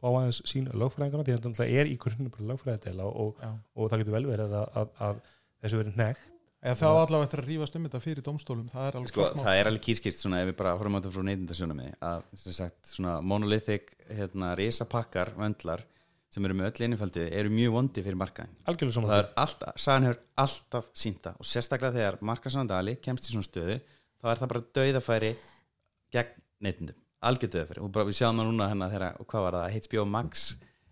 [0.00, 3.52] er fá, aðeins sín lögfræðingana, því að þetta er í grunnum bara lögfræðidela og, Já.
[3.76, 5.22] og það getur vel verið að, að, að
[5.60, 6.28] þessu verið nekt.
[6.60, 9.28] Eða það var allavega eftir að rífast um þetta fyrir domstólum það er alveg sko,
[9.38, 12.56] það er alveg kýrskilt svona ef við bara horfum á þetta frá neytindasjónum að sem
[12.58, 15.86] sagt svona monolithic hérna risapakkar vöndlar
[16.30, 19.30] sem eru með öll innifaldi eru mjög vondi fyrir markaðin Algjörlega og saman það er
[19.44, 23.78] alltaf, sagan hefur alltaf sínta og sérstaklega þegar markaðsandali kemst í svona stöðu
[24.20, 25.32] þá er það bara dauðafæri
[26.14, 29.78] gegn neytindum, algjör dauðafæri og bara við sjáum það núna hérna og hvað var það?
[29.86, 30.44] HBO Max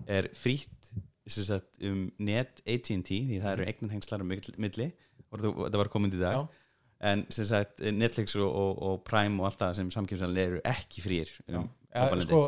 [0.07, 0.93] er frýtt
[1.85, 4.88] um net AT&T því það eru eignatengslar um milli.
[5.29, 6.38] Og það var komið í dag.
[6.38, 6.64] Já.
[7.09, 11.05] en sem sagt Netflix og, og, og Prime og allt það sem samkjömsanlega eru ekki
[11.05, 12.41] frýr um ja, sko,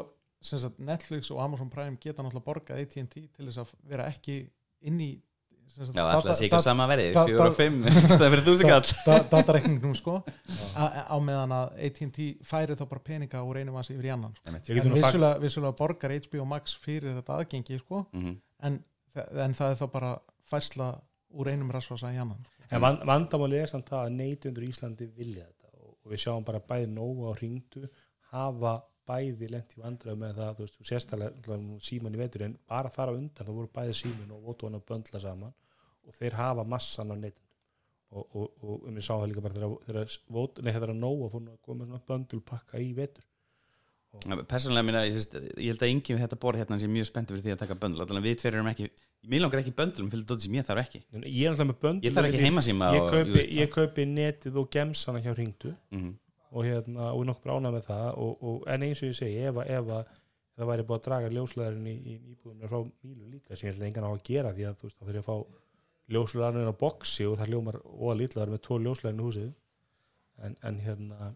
[0.43, 4.41] sem sagt, Netflix og Amazon Prime geta náttúrulega borgað AT&T til þess að vera ekki
[4.91, 5.13] inn í
[5.79, 6.87] Já, alltaf sé ekki á sama
[7.31, 7.83] fjóra da- og fimm
[8.21, 8.93] það fyrir þúsund kall.
[9.07, 10.17] Da, datareikningum sko.
[10.77, 14.35] Á, á meðan að AT&T færi þá bara peninga úr einu vasi yfir í annan
[14.37, 14.51] sko.
[14.51, 18.05] En vissulega, borgar HBO Max fyrir þetta aðgengi sko.
[18.13, 18.37] Mhm.
[18.69, 18.81] en,
[19.47, 20.13] en það er þá bara
[20.51, 20.91] fæsla
[21.31, 22.41] úr einum rasvasa í annan.
[22.71, 26.45] En van, vandamáli er samt það að neytundur Íslandi vilja þetta og, og við sjáum
[26.47, 27.89] bara bæði nógu á ringdu
[28.31, 28.75] hafa
[29.11, 32.91] bæði lent í vandröð með það, þú veist, þú sérstæðlega síman í vetur en bara
[32.95, 35.55] þar á undan það voru bæði símin og votu hann að böndla saman
[36.07, 37.49] og þeir hafa massan af neytundum
[38.11, 41.29] og, og, og um við sáum það líka bara þegar, þegar, vót- nei, þegar nógu
[41.31, 43.27] fór nú að koma með svona böndulpakka í vetur.
[44.51, 45.21] Persónulega minna, ég,
[45.63, 47.77] ég held að yngi við þetta borð hérna sé mjög spennt fyrir því að taka
[47.79, 48.03] böndul.
[48.11, 48.89] Þannig að við tveir erum ekki,
[49.31, 51.01] mér langar ekki böndulum fyrir dóttir sem ég þarf ekki.
[51.31, 51.55] Ég er
[52.03, 53.71] Ég þarf ekki heimasíma ég og- kaupi, ég
[54.11, 56.11] netið og gemsana hjá ringdu Mhm.
[56.51, 59.61] Og hérna, og nokkuð brána með það og, og, en eins og ég segi, ef,
[59.63, 60.15] að- að
[60.61, 63.83] það væri búið að draga ljósleðarinn í, í íbúðum frá Mílu líka, sem ég held
[63.85, 65.37] að engan á að gera því að þú veist, þá þurfi að fá
[66.17, 69.51] ljósleðarinn á boksi og það ljómar og að lítlaðar með tvo ljósleðarinn í húsið.
[70.41, 71.31] En, en hérna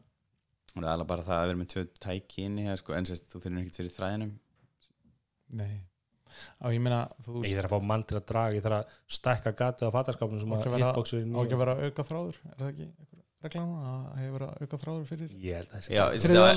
[0.74, 3.06] Og það er alveg bara það að vera með tvö tæki inni hér, sko, en
[3.06, 4.32] sérst, þú finnur ekkert fyrir þræðinum.
[5.60, 5.74] Nei.
[6.58, 8.96] Á ég meina þú ég þarf að fá mann til að draga, ég þarf að
[9.16, 12.88] stækka gatið á fattaskapnum sem að að að vera auka þráður er það ekki
[13.44, 15.94] einhver regla núna að hefur verið auka þráður fyrir ég held að það sé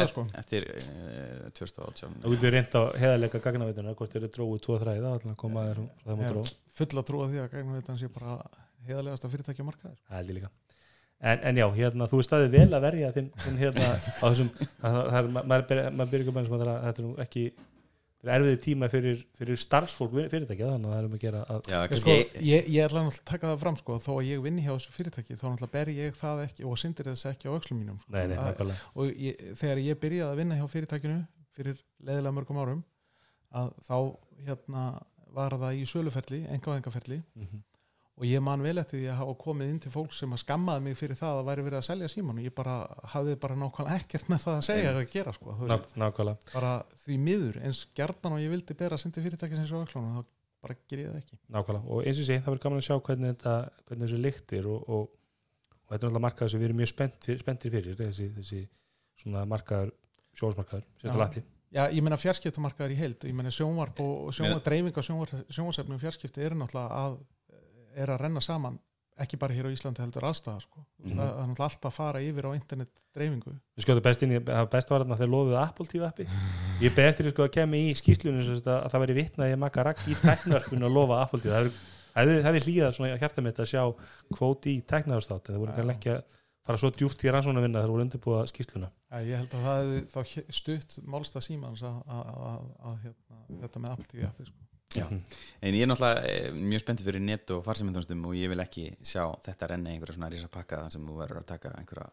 [0.05, 0.23] að- sko.
[0.41, 5.03] eftir uh, 2018 þú getur reynd á heðalega gagnaveituna hvort þeir eru dróðu tvo þræði
[5.03, 5.41] þá ætla að
[7.03, 8.37] að trúa því að þetta sé bara
[9.67, 10.51] markaði Það held ég líka.
[11.17, 14.49] En, en já, hérna, þú er staðið vel að verja þinn, þinn hérna á þessum,
[14.83, 15.63] það, það er, maður
[16.11, 17.45] byrja ekki að bæða að þetta er nú ekki
[18.25, 21.77] erfiði tíma fyrir, fyrir starfsfólk fyrirtækja, þannig að það er um að gera að Já,
[21.87, 24.63] Ég, sko, ég, ég ætla náttúrulega að taka það fram sko, þó að ég vinni
[24.65, 27.79] hjá þessu fyrirtæki þá náttúrulega ber ég það ekki og syndir þess ekki á öxlum
[27.83, 28.11] mínum sko.
[28.15, 31.19] nei, nei, nákvæmlega og ég, þegar ég byrjaði að vinna hjá fyrirtækinu
[31.57, 31.77] fyrir
[32.09, 32.83] leðilega mörgum árum
[33.53, 33.95] að þá
[34.47, 34.83] hérna
[35.37, 37.61] var það í söluferli, engavengaferli Mhm.
[38.17, 40.83] Og ég man vel eftir því að hafa komið inn til fólk sem að skammaði
[40.87, 42.77] mig fyrir það að væri verið að selja síman og ég bara
[43.13, 45.75] hafði bara nákvæmlega ekkert með það að segja að gera sko, Ná,
[46.09, 46.71] veist, bara
[47.03, 50.23] því miður eins gjarnan og ég vildi bera sindi fyrirtækisins á öxlunum þá
[50.65, 51.37] bara ger ég það ekki.
[51.53, 51.91] Nákvæmlega.
[51.93, 53.53] Og eins og sé, það verður gaman að sjá hvernig þetta
[53.83, 57.29] hvernig þessu lyktir og, og, og þetta er náttúrulega markaður sem við erum mjög spennt
[57.29, 58.63] fyrir, spenntir fyrir þessi, þessi
[59.21, 59.93] svona markaður
[60.41, 60.89] sjóðsmarkaður,
[61.67, 66.45] Já, ég meina fjarskiptamarkaður í heild, ég meina sjónvarp og sjónvarp, dreifing á sjónvarsefnum fjarskipti
[66.47, 67.17] eru náttúrulega að
[68.03, 68.77] er að renna saman,
[69.17, 70.83] ekki bara hér á Íslandi heldur allstaðar sko.
[71.01, 71.17] Mhm.
[71.17, 74.39] það, það er alltaf að fara yfir á internet dreifingu Við skjóðum best inn í,
[74.45, 76.27] það best var þarna að þeir lofuðu Apple TV appi.
[76.85, 79.85] Ég beði eftir sko að kemur í skýslunum að, að það væri vitnað í makka
[79.89, 81.71] rakk í teknarkunni að lofa Apple TV.
[82.17, 83.81] Það hefði hlýðað svona hjarta mitt að sjá
[84.37, 87.93] kvóti í teknarastátt en það voru kannski ekki að fara svo djúft í rannsónavinna þegar
[87.93, 88.89] voru undirbúða skýsluna.
[89.07, 89.67] Já, ég held að
[90.13, 94.47] það he- stutt málstað símans að, að, að, að hérna, þetta með Apple TV appi
[94.49, 94.66] sko.
[94.95, 95.07] Já.
[95.11, 98.85] En ég er náttúrulega eh, mjög spenntið fyrir net og farsamindunastum og ég vil ekki
[99.03, 102.07] sjá þetta renna einhverja svona rísa pakka þar sem þú verður að taka einhverja,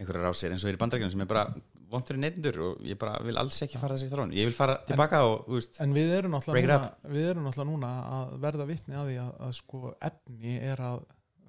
[0.00, 0.52] einhverja rásir.
[0.52, 1.46] Eins og er í bandarækjum sem er bara
[1.92, 4.36] vont fyrir neytendur og ég bara vil alls ekki fara þessi þróun.
[4.36, 9.00] Ég vil fara tilbaka og veist, En við erum náttúrulega núna, núna að verða vitni
[9.00, 11.02] að því að, að sko efni er að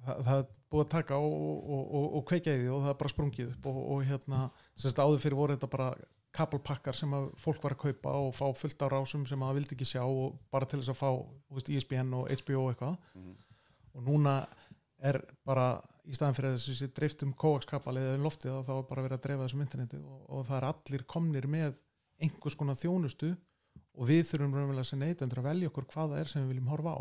[0.04, 1.38] það, það er búið að taka og,
[1.76, 4.42] og, og, og kveikja í því og það er bara sprungið upp og, og hérna,
[4.80, 5.88] sérst áður fyrir voru þetta bara
[6.34, 9.58] kabelpakkar sem að fólk var að kaupa og fá fullt á rásum sem að það
[9.60, 11.10] vildi ekki sjá og bara til þess að fá
[11.54, 13.34] veist, ISBN og HBO eitthvað Mhm.
[13.94, 14.34] og núna
[15.04, 15.66] er bara
[16.08, 19.22] í staðan fyrir að þessi dreiftum kóakskapal eða loftið að þá er bara verið að
[19.26, 21.74] dreifa þessum interneti og, og það er allir komnir með
[22.20, 23.30] einhvers konar þjónustu
[23.94, 26.68] og við þurfum raunverulega sem neytendur að velja okkur hvað það er sem við viljum
[26.74, 27.00] horfa á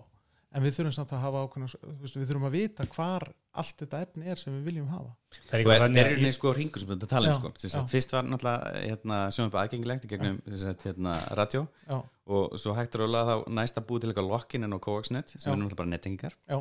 [0.54, 1.70] en við þurfum samt að hafa ákveðna
[2.04, 3.26] við þurfum að vita hvar
[3.62, 5.14] allt þetta efni er sem við viljum hafa.
[5.50, 7.82] Það er og er, er að í sko ringur sem þetta tala um sko.
[7.92, 11.66] Fyrst var náttúrulega hérna, sjónum aðgengilegt í gegnum sem sagt, hérna, radio.
[11.88, 11.98] Já,
[12.34, 15.34] og svo hægt og rólega þá næst að búið til eitthvað lokkin en á Coaxnet
[15.34, 15.52] sem Já.
[15.52, 16.60] er náttúrulega bara nettingar já,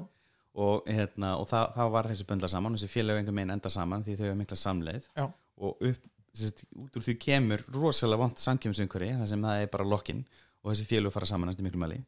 [0.58, 4.02] og, hérna, og það, þá var þessi böndla saman þessi félög einhver meginn enda saman
[4.02, 5.06] því þau hefur mikla samleið.
[5.16, 5.28] Já.
[5.62, 9.86] og upp, sérst, út úr því kemur rosalega vant samkjömsumhverfi þar sem það er bara
[9.86, 10.24] lokkin
[10.62, 12.00] og þessi félög fara saman næstu miklu mæli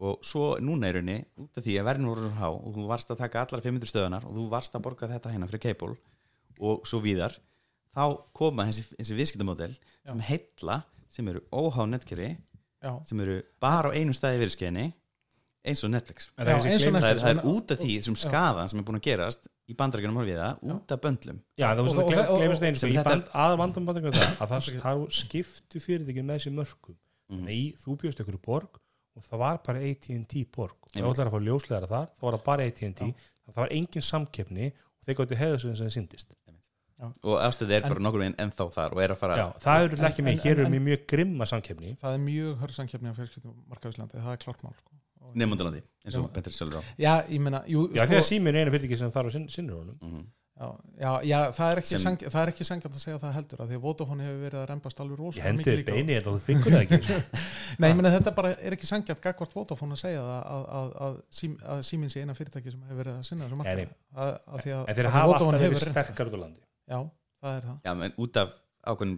[0.00, 2.86] og svo núna er raunni út af því að verðin voru svo há og þú
[2.88, 5.96] varst að taka allar 500 stöðunar og þú varst að borga þetta hérna fyrir Cable
[6.60, 7.36] og svo víðar
[7.96, 9.74] þá koma þessi, þessi viðskiptamódel
[10.06, 10.78] sem heilla,
[11.12, 12.30] sem eru óhá netkerfi
[12.80, 14.88] já, sem eru bara á einum staði viðskeiðinni
[15.60, 16.30] eins og Netflix.
[16.40, 18.12] Er Já, eins og gleym- það er, það er Netflix, út af því Já.
[18.22, 21.40] skaðan sem er búin að gerast í bandarækjunum og við það, út af böndlum.
[21.60, 24.06] Já, það var Og- svona og- og- glemist einu sko, sem í aðal vandum bandum
[24.08, 26.96] það, að það, skiptu fyrirtækin með þessi mörgum
[27.52, 28.80] í, þú bjóst ykkur í borg
[29.16, 30.76] og það var bara AT&T borg.
[30.80, 31.16] Og það Einmitt.
[31.18, 33.14] ætlar að fá ljóslegar þar, það var bara AT&T
[33.50, 36.36] það var engin samkeppni og þeir gáttu hefðu sem það síndist
[37.24, 39.84] og afstöðið er En- bara nokkur veginn ennþá þar og er að fara Já, það
[39.86, 41.94] eru ekki mig, hér eru mér mjög grimma samkeppni.
[41.96, 44.92] Það er mjög hörsankefni á fjarskiptum markaðislandi, það er klart mál sko.
[45.24, 46.28] Og- nefndalandi eins og.
[46.34, 46.82] Petri Sölur á.
[47.00, 49.48] Já, ég meina jú, Já, sko- þegar síminn er einu fyrirtæki sem fara á sin,
[49.48, 49.96] sinnur honum.
[50.02, 50.26] Mhm.
[50.60, 50.68] Já,
[51.00, 53.62] já, já, það er ekki, Sem- sang, það er ekki sangjant að segja það heldur
[53.64, 56.32] að því að Vodafone hefur verið að rembast alveg Ég rosalega hendi beini í þetta
[56.32, 57.20] og þú fikkur það ekki.
[57.80, 60.92] Nei, ég meina þetta bara er ekki sangjant gagvart Vodafone að segja það að, að,
[61.06, 61.20] að,
[61.74, 63.86] að síminn sé eina fyrirtæki sem hefur verið að sinna þessu
[64.20, 64.34] að,
[64.90, 66.62] En þeir hafa Vodafone alltaf verið sterkar út á landi.
[66.90, 66.98] Já,
[67.40, 67.80] það er það.
[67.88, 68.54] Já, menn út af
[68.90, 69.16] ákveðin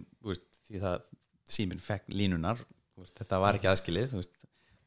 [0.67, 1.11] því það
[1.53, 2.61] síminn fekk línunar
[2.93, 4.35] þú veist, þetta var ekki aðskilið þú veist,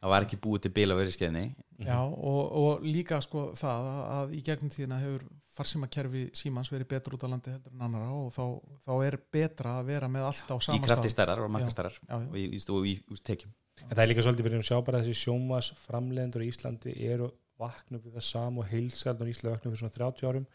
[0.00, 1.44] það var ekki búið til bíl á veriðskeiðinni
[1.86, 6.90] Já, og, og líka sko það að, að í gegnum tíðina hefur farsímakerfi símans verið
[6.90, 8.44] betur út á landi heldur en annara og þá,
[8.86, 11.14] þá er betra að vera með allt á í sama krafti stað.
[11.16, 12.28] stærrar og markastærrar Já, já.
[12.28, 13.54] og í, í, og í, í tekjum.
[13.84, 17.30] En það er líka svolítið fyrir að sjá bara þessi sjómas framleiðendur í Íslandi eru
[17.60, 20.46] vakna upp við það sam og heilsarnar í Íslandi upp fyrir svona 30 árum.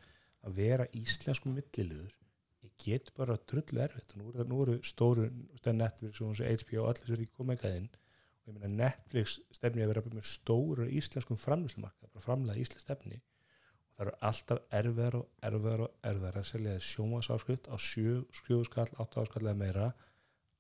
[0.42, 2.16] Að vera íslensku milliluður
[2.66, 4.16] ég get bara drullu erfitt.
[4.18, 7.38] Nú eru, nú eru stóru Netflix og eins og HBO og allir sem er ekki
[7.38, 7.90] komið eitthvað inn
[8.42, 13.20] og ég meina Netflix stefni að vera með stóru íslenskum framlýslumarka bara framlega íslensk stefni
[13.20, 13.31] og
[14.02, 18.88] það eru alltaf erfiðar og erfiðar og erfiðar að selja þessi sjómasáskrift á 7 skall,
[18.98, 19.92] 8 áskall eða meira.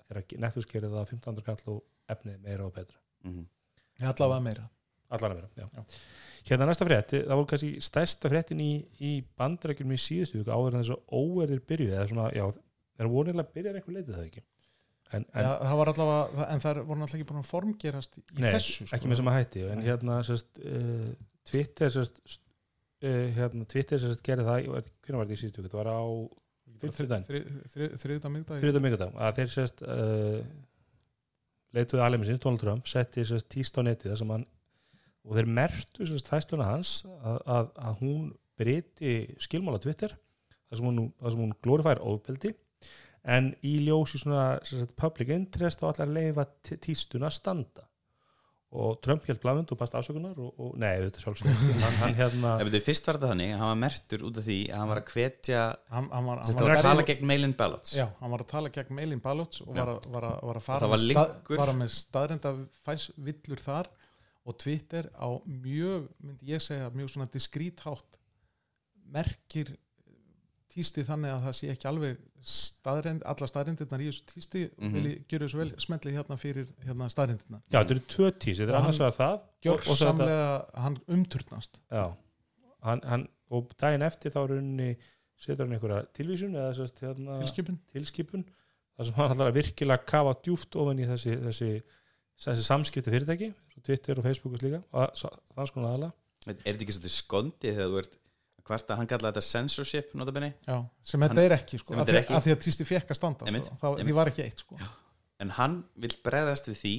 [0.05, 1.81] Þegar Netflix gerir það á 15 skall og
[2.13, 3.01] efnið meira og betra.
[3.25, 3.49] Mm
[4.01, 4.67] allavega meira.
[5.11, 5.65] Allan að vera, já.
[5.75, 5.97] Já.
[6.47, 8.69] Hérna næsta frétt, það voru kannski stærsta fréttin í,
[9.03, 12.45] í bandarækjum í síðustu viku áður en þess að óverðir byrjuði eða svona, já,
[12.95, 14.43] þeir voru nefnilega að byrja eitthvað leitið það ekki?
[15.11, 18.23] En, en Já, það var allavega, en það voru náttúrulega ekki búin að formgerast í
[18.39, 18.95] nei, þessu sko.
[18.95, 19.65] ekki með sem að hætti.
[19.73, 21.09] En hérna, sérst uh,
[21.51, 22.39] Twitter sérst
[23.03, 26.01] uh, hérna, Twitter sérst gerði það hvernig var þetta í síðustu þetta var á
[26.81, 30.39] þriðdag migdag þriðdæn mikudag að þeir sérst uh,
[31.75, 33.81] leituði alveg Donald Trump, setti sérst tíst á
[34.17, 34.47] sem hann
[35.21, 40.89] og þeir mertu sérst fæsluna hans að, að, að hún breyti skilmála Twitter þar sem
[40.89, 42.53] hún, sem hún glorifær ofbeldi.
[43.21, 46.47] En í ljósi svona sérst, public interest og allar leifa
[46.81, 47.85] tístuna standa
[48.71, 52.53] og Trump held blavund og bast afsökunar og, og nei, þetta sjálfsögur hann, hann hérna
[52.61, 55.01] Ef þetta fyrst var þetta þannig, hann var mertur út af því að hann var
[55.01, 57.95] að hvetja hann, hann var, hann var var að tala gegn mail-in ballots.
[57.99, 60.63] Já, hann var að tala gegn mail-in ballots og var var að, var að Og
[60.69, 62.53] fara, með, stað, með staðrenda
[63.27, 63.91] villur þar
[64.47, 68.21] og Twitter á mjög, myndi ég segja, mjög svona diskrít hátt
[69.11, 69.75] merkir
[70.71, 72.17] tísti þannig að það sé ekki alveg
[72.51, 74.93] staðrend, alla staðrendirnar í þessu tísti og Mhm.
[74.95, 78.57] vil ég gera þessu vel smetli hérna fyrir hérna staðrendirnar já, þetta eru tvö tís,
[78.61, 82.05] þetta er annars vegar það svo þetta- gjörsamlega, hann umturnast Já,
[82.83, 84.97] hann, hann, og daginn eftir þá er unni
[85.37, 87.79] setur hann einhverja tilvísun eða sérst, hérna, tilskipun.
[87.93, 88.45] tilskipun
[88.97, 91.69] þar sem hann ætlar að virkilega kafa djúft ofan í þessi, þessi,
[92.41, 96.11] þessi samskipti fyrirtæki, svo Twitter og Facebook og slíka, og þannig sko aðala
[96.47, 98.15] Er þetta ekki svolítið skondið þegar þú ert
[98.67, 100.77] hvert að hann kallaði þetta censorship notabenni Já,
[101.11, 103.49] sem þetta er ekki, sko, af er því, að tísti fekk að standa sko.
[103.51, 104.05] einmitt.
[104.05, 104.77] því var ekki eitt sko.
[105.41, 106.95] en hann vil bregðast við því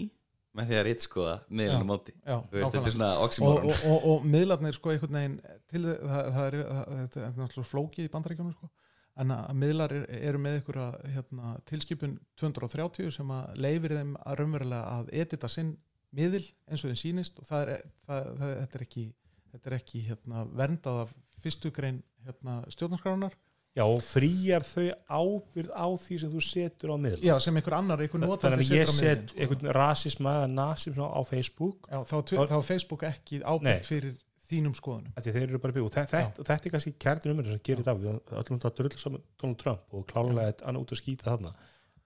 [0.53, 2.13] með því að ritskoða miðlunum móti.
[2.21, 3.71] Já, þetta er svona og, oxymoron.
[3.71, 5.37] Og, og, og miðlarnir sko einhvern veginn
[5.71, 8.69] til það, það, er, það, þetta er náttúrulega flókið í bandaríkjónum sko,
[9.23, 10.81] en að miðlar er, eru með ykkur
[11.15, 15.73] hérna, tilskipun 230 sem að leifir þeim að raunverulega að edita sinn
[16.13, 17.41] miðil eins og þeim sýnist.
[17.41, 19.07] Og það er, það, það, þetta er ekki,
[19.55, 23.37] þetta er ekki hérna, verndað af fyrstu grein hérna, stjórnarskránar
[23.73, 27.79] Já, og fríjar þau ábyrð á því sem þú setur á miðl Já, sem einhver
[27.79, 29.41] annar, einhver Þannig notandi að ég setur á set miðilinn, sko.
[29.41, 31.89] einhvern rasisma eða nasisma á Facebook.
[31.89, 34.19] Já, þá, þá, þá er Facebook ekki ábyrgt fyrir
[34.53, 35.15] þínum skoðunum.
[35.17, 38.03] Og þetta, þetta, þetta er kannski kærtin umræður sem gerir það.
[38.03, 41.53] Við öllum þetta drull saman Donald Trump og klálega þetta annað út að skýta þarna.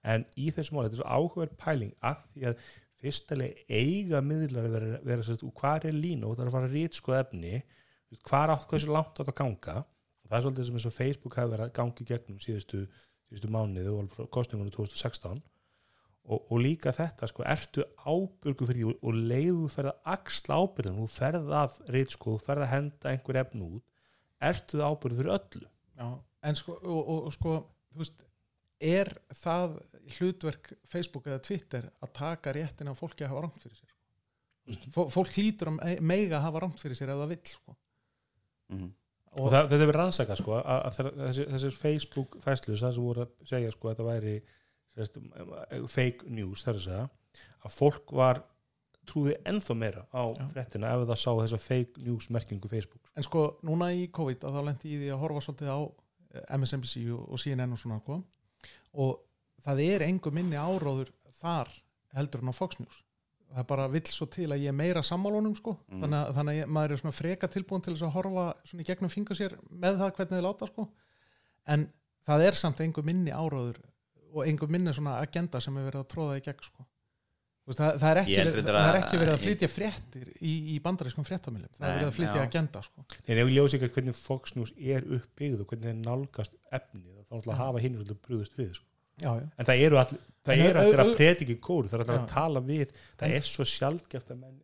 [0.07, 2.67] En í þessum máli, þetta er svo áhugaverð pæling af því að
[3.03, 6.55] fyrstilega eiga miðlar að vera, vera sérst, og hvað er línu og það er að
[6.55, 7.57] fara að rítskoða efni
[8.27, 9.77] hvað átt, hversu langt átt að ganga?
[10.27, 12.81] Það er svolítið sem eins og Facebook hefur verið að gangi gegnum síðustu,
[13.29, 15.39] síðustu mánuði og kostningunum 2016
[16.27, 20.99] og, og líka þetta, sko, ertu ábyrgu fyrir því og, leiðu ferð að axla ábyrðin,
[20.99, 23.85] þú ferð að rítskoð, þú ferð að henda einhver efni út.
[24.49, 25.69] Ertu það ábyrgu fyrir öllu?
[25.97, 26.07] Já,
[26.49, 27.55] en sko, og, og, og sko
[27.93, 28.25] þú veist,
[28.77, 29.79] er það
[30.17, 33.93] hlutverk Facebook eða Twitter að taka réttin af fólki að hafa rangt fyrir sér
[34.67, 35.09] mm -hmm.
[35.09, 37.77] fólk hlýtur að meiga að hafa rangt fyrir sér ef það vill sko.
[38.73, 38.91] Mhm.
[39.37, 43.03] og það, þetta er verið rannsaka sko, að, að þessi, þessi Facebook fæslu það sem
[43.03, 44.35] voru að segja sko, að þetta væri
[44.97, 45.19] sérst,
[45.93, 47.09] fake news þar að segja
[47.67, 48.41] að fólk var
[49.07, 50.43] trúði ennþá meira á Já.
[50.51, 53.15] fréttina ef það sá þessa fake news merkingu Facebook sko.
[53.15, 55.79] en sko núna í COVID að þá lendi ég í því að horfa svolítið á
[55.87, 58.19] eh, MSNBC og, og CNN og svona sko.
[58.99, 59.13] og
[59.63, 61.71] það er engu minni áróður þar
[62.17, 63.03] heldur en á Fox News
[63.55, 65.77] það bara vill svo til að ég er meira sammálunum sko.
[65.87, 66.01] Mhm.
[66.03, 68.83] þannig, að, þannig að ég, maður er svona freka tilbúin til þess að horfa svona
[68.83, 70.87] í gegnum fingur sér með það hvernig þið láta sko.
[71.67, 71.87] en
[72.27, 73.79] það er samt engu minni áróður
[74.33, 76.85] og engu minni svona agenda sem er verið að tróða í gegn sko.
[77.67, 81.25] Það, það, er verið, það er að- ekki verið að flytja fréttir í, í bandarískum
[81.27, 82.43] fréttamilum það er verið að flytja já.
[82.47, 83.03] agenda sko.
[83.27, 87.01] en ef við ljósum ekki hvernig Fox News er uppbyggð og hvernig þeir nálgast efni
[87.03, 87.63] þá náttúrulega Já.
[87.65, 88.87] hafa hinn svolítið brúðust við sko.
[89.21, 89.47] Já, já.
[89.57, 92.21] en það eru allir það eru allir að prediki kóru það er allir Já.
[92.23, 92.91] að tala við.
[93.19, 94.57] Það En- er svo sjaldgæft að menn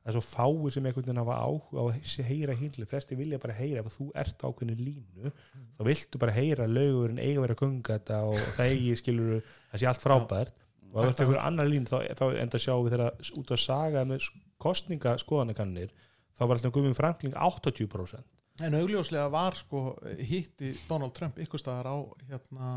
[0.00, 3.38] það er svo fáir sem einhvern veginn hafa áhuga á að heyra hínli, flesti vilja
[3.38, 5.32] bara heyra ef þú ert ákveðinu línu
[5.76, 9.80] þá viltu bara heyra lögurinn eiga vera að gunga þetta og það eigi skilur það
[9.82, 10.60] sé allt frábært.
[10.90, 13.60] Og ef þú ert einhver annar línu þá, þá enda sjáum við þeirra út að
[13.64, 15.92] saga með kostningaskoðanakannir
[16.36, 21.86] þá var alltaf gummum Franklin 80% en augljóslega var sko hitti Donald Trump ykkur staðar
[21.92, 21.96] á
[22.28, 22.72] hérna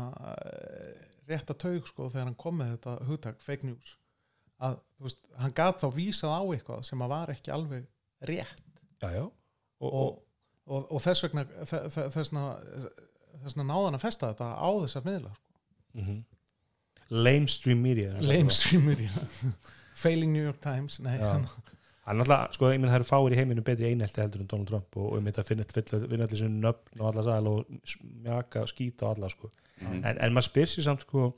[1.24, 3.96] eh, rétta taug sko þegar hann kom með þetta hugtak fake news
[4.64, 7.86] að veist, hann gat þá vísað á eitthvað sem að var ekki alveg
[8.20, 8.62] rétt
[9.02, 9.24] já, já.
[9.80, 10.22] Og, og,
[10.66, 12.44] og, og þess vegna þe- þe- þessna
[13.44, 15.98] þessna náðan að festa þetta á þessar miðlar sko.
[15.98, 16.20] mm -hmm.
[17.10, 19.10] lamestream media lamestream media
[20.04, 21.40] failing New York Times nei, Já.
[22.04, 24.70] hann, alltaf, sko, ég minn það eru fáir í heiminu betri einhelti heldur en Donald
[24.70, 28.72] Trump og um þetta finna finna allir sinni nöfn og alla sæl og smjaka og
[28.72, 29.50] skýta og alla sko.
[29.80, 30.04] Mhm.
[30.04, 31.32] en, en maður spyr sér samt sko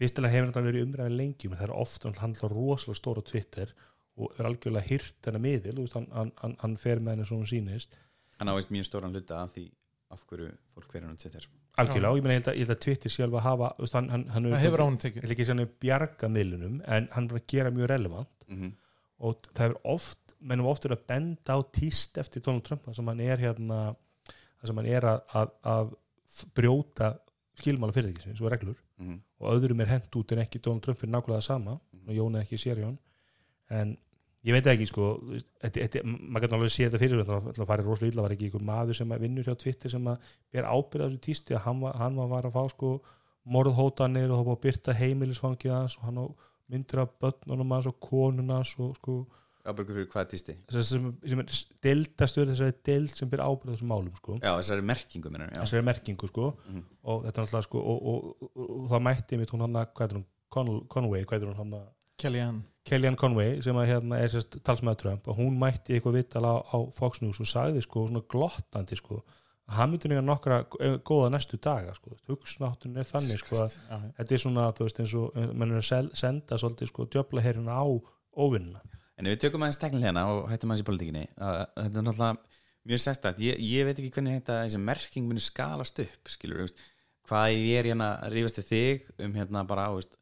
[0.00, 3.24] fyrstilega hefur þetta verið umræðið lengi menn það er ofta hann handlar rosalega stór á
[3.30, 3.74] Twitter
[4.20, 7.28] og er algjörlega hyrt þennan miðil þú veist, hann, hann, hann, hann fer með henni
[7.30, 7.96] svona sínist
[8.40, 9.66] hann áveist mjög stóran hluta af því
[10.10, 11.48] af hverju fólk verður hann Twitter
[11.80, 13.86] algjörlega og ég, meina, ég, held að, ég held að Twitter sjálf að hafa þú
[13.86, 17.48] veist, hann, hann, hann það hefur án tekið að bjarga miðlunum en hann er að
[17.54, 18.72] gera mjög relevant mm -hmm.
[19.20, 22.96] Og það hefur oft mennum oft verið að benda á tíst eftir Donald Trump þar
[22.96, 23.80] sem hann er hérna
[24.60, 25.90] þar sem hann er að, að, að
[26.56, 27.10] brjóta
[27.60, 28.78] skilmála fyrirtækisins og reglur.
[29.00, 29.20] Mhm.
[29.40, 32.34] og öðrum er hent út en ekki Donald Trump fyrir nákvæmlega það sama og Jón
[32.36, 32.98] er ekki sérjón
[33.72, 33.94] en
[34.44, 38.24] ég veit ekki sko maður getur alveg sé þetta fyrir sér, það farið rosalega illa
[38.26, 41.64] var ekki einhver maður sem vinnur hjá Twitter sem að ber ábyrða þessu tísti að
[41.66, 42.92] hann var, hann var, að fá sko
[43.48, 46.26] morðhótanir og það var að byrta heimilisfangið hans og hann á
[46.70, 49.20] myndir af börnunum hans og konunans og sko
[49.60, 54.14] ábyrgur fyrir hvað týsti sem, sem, er deildastur þessari deild sem ber ábyrða þessum málum
[54.16, 54.38] sko.
[54.40, 55.60] Já, þessari merkingu minnur já.
[55.60, 56.52] þessari merkingu sko.
[56.66, 56.84] Mhm.
[57.04, 59.80] og þetta er alltaf sko og, og, og, og, og það mætti mitt hún hann
[59.82, 60.28] að hvað er hún?
[60.50, 62.64] Con Conway, er Kellyanne.
[62.84, 64.32] Kellyanne Conway sem að hérna er
[64.66, 65.28] talsmaður Trump.
[65.30, 69.20] Og hún mætti eitthvað vital á, á Fox News og sagði sko svona glottandi sko
[69.76, 70.62] hann myndi nefnir nokkra
[71.06, 73.76] góða næstu daga sko, hugsunáttunum er þannig sko að
[74.18, 77.44] þetta er svona þú veist eins og eh, mann er að senda svolítið sko djöfla
[77.44, 78.82] herina á óvinnuna.
[79.18, 82.30] En ef við tökum aðeins teknilega hérna og hættum aðeins í politíkinni þetta er náttúrulega
[82.88, 86.80] mjög sérstætt ég, ég veit ekki hvernig þetta þessi merking muni skalast upp skilur, veist,
[87.28, 90.16] hvað ég er hérna að rífast til þig um hérna bara veist,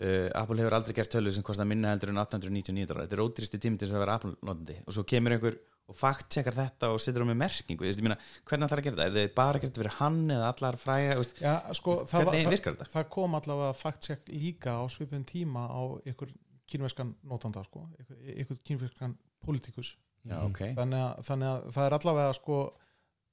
[0.00, 3.24] uh, Apple hefur aldrei gert tölu sem kostar minna heldur en 899 dólar þetta er
[3.26, 5.58] ódýristi tími til þess að vera Apple-notandi og svo kemur einhver
[5.90, 8.14] og fakt-checkar þetta og setur á með merkingu ég meina,
[8.46, 9.06] hvernig ætlar að gera þetta?
[9.10, 11.16] Er þið bara þetta fyrir hann eða allar fræga?
[11.42, 12.84] Já, sko, það, hvernig var- virkar þetta?
[12.86, 15.80] það, það kom allavega fact-check líka á svipun tíma á
[16.12, 16.30] ykkur
[16.70, 17.82] kínverskan notanda sko,
[18.38, 22.60] ykkur kínverskan politikus Já, ok þannig að, þannig að það er allavega sko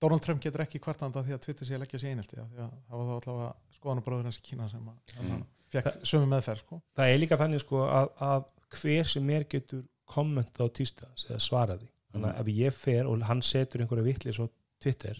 [0.02, 3.06] Donald Trump getur ekki kvartanda því að Twitter sé að leggja sér einhelti það var
[3.06, 5.46] þá allavega skoðanabróður hans í Kína sem að, Mm.
[5.68, 5.76] Mm.
[5.76, 6.82] fekk sömu meðferð sko.
[6.98, 8.52] það er líka þannig sko að, að
[8.82, 13.10] hver sem er getur kommenta á tístans eða svara því þannig að ef ég fer
[13.12, 14.46] og hann setur einhverja vitlis á
[14.84, 15.20] Twitter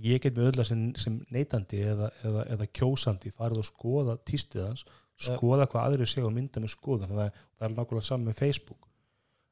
[0.00, 4.66] ég get með öll sem, sem neytandi eða, eða, eða kjósandi farið og skoða tístið
[4.66, 4.84] hans
[5.20, 8.38] skoða hvað aðrir segja og mynda með skoðan það, er- það er nákvæmlega saman með
[8.40, 8.86] Facebook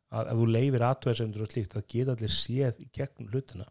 [0.09, 3.67] að ef þú leifir aðtöðsendur og slíkt það geta allir séð í gegnum hlutina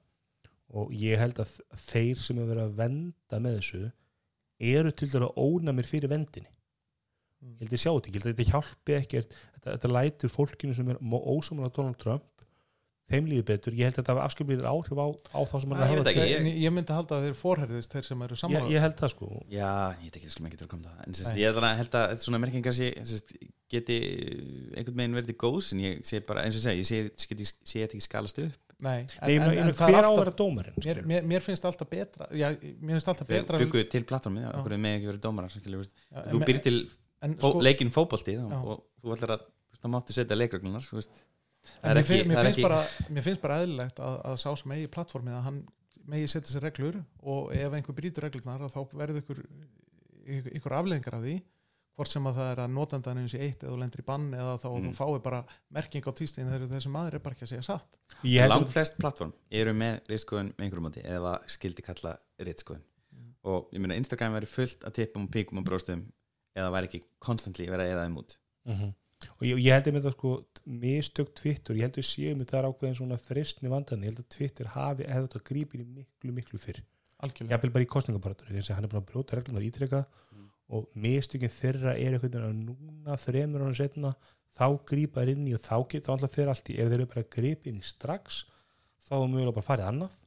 [0.77, 1.55] og ég held að
[1.87, 3.81] þeir sem hefur verið að venda með þessu
[4.59, 6.49] eru til dæra ónæmir fyrir vendinni
[7.45, 10.73] ég held að sjá þetta, ég held að þetta hjálpi ekkert þetta, þetta lætur fólkinu
[10.73, 12.25] sem er ósaman á Donald Trump
[13.07, 15.79] þeim líður betur, ég held að þetta hafa afskjöflið áhrif á, á þá sem hann
[15.79, 18.41] ég að hafa ekki, ég, ég myndi halda að þeir forherðist þeir sem eru ég,
[18.41, 18.71] sammála.
[18.73, 19.29] ég held það sko.
[19.53, 19.69] Já,
[20.01, 20.97] ég veit ekki, skulum ekki að það.
[21.05, 21.39] En sérst, Nei.
[21.39, 23.31] ég að held að svona merkingar sé, sérst,
[23.71, 23.99] geti
[24.75, 27.55] einhvern veginn verið góðs en ég sé bara, eins og ég segi, ég sé, sé,
[27.63, 30.19] sé þetta ekki skalast upp Nei, en, Nei, en, en er hver á að alltaf
[30.21, 34.03] vera dómarinn mér, mér, mér finnst alltaf betra já, mér finnst alltaf betra byggu til
[34.05, 34.51] plattformið, Já.
[34.59, 35.55] okkur er með ekki verið dómarar
[36.27, 36.75] Þú en- býr til
[37.25, 39.47] en, fó, sko, leikinn fótbolti og, þú ætlar að
[39.81, 40.37] það máttu setja
[41.81, 44.49] en er mér, ekki, finn, mér, finnst bara, mér finnst bara eðlilegt að, að sá
[44.61, 45.59] sem eigi plattformið að hann
[46.07, 49.41] megi setja sér reglur og ef einhver brýtur reglurnar að þá verður ykkur,
[50.37, 51.35] ykkur, ykkur afleðingar af því
[51.97, 54.27] hvort sem að það er að notandan eins í eitt eða þú lendir í bann
[54.37, 54.83] eða þá Mm.
[54.85, 55.39] þú fái bara
[55.73, 58.67] merking á tístin þegar þessi maður er bara ekki að segja satt ég held langt
[58.67, 62.83] að flest plattform eru með reytskoðun með einhverjum móti eða skildi kalla reytskoðun
[63.17, 63.33] Mm.
[63.49, 66.05] og ég meina Instagram verið fullt að tippum og píkum og bróstum
[66.55, 68.37] eða væri ekki konstantli verið að eða þeim út
[68.67, 68.93] Mhm.
[69.39, 72.67] og ég, ég held einmitt að sko mistök Twitter, ég held að séum þetta er
[72.69, 76.59] ákveðin svona fristni vandan, ég held að Twitter hafi hefði þetta grípið í miklu, miklu
[76.59, 76.83] fyrr
[77.23, 80.26] algjörlega jafnvel bara í kostningaparatur ég sé hann er búin að brjóta reglunar ítrekka Mm.
[80.67, 84.13] Og mistökin þeirra er einhvern veginn að núna þremur ára setna
[84.57, 86.99] þá grípa þær inn í og þá, get, þá alltaf fyrir allt í ef þeir
[86.99, 88.43] eru bara að grípa inn í strax
[89.07, 90.17] þá er mjögulega bara farið annað.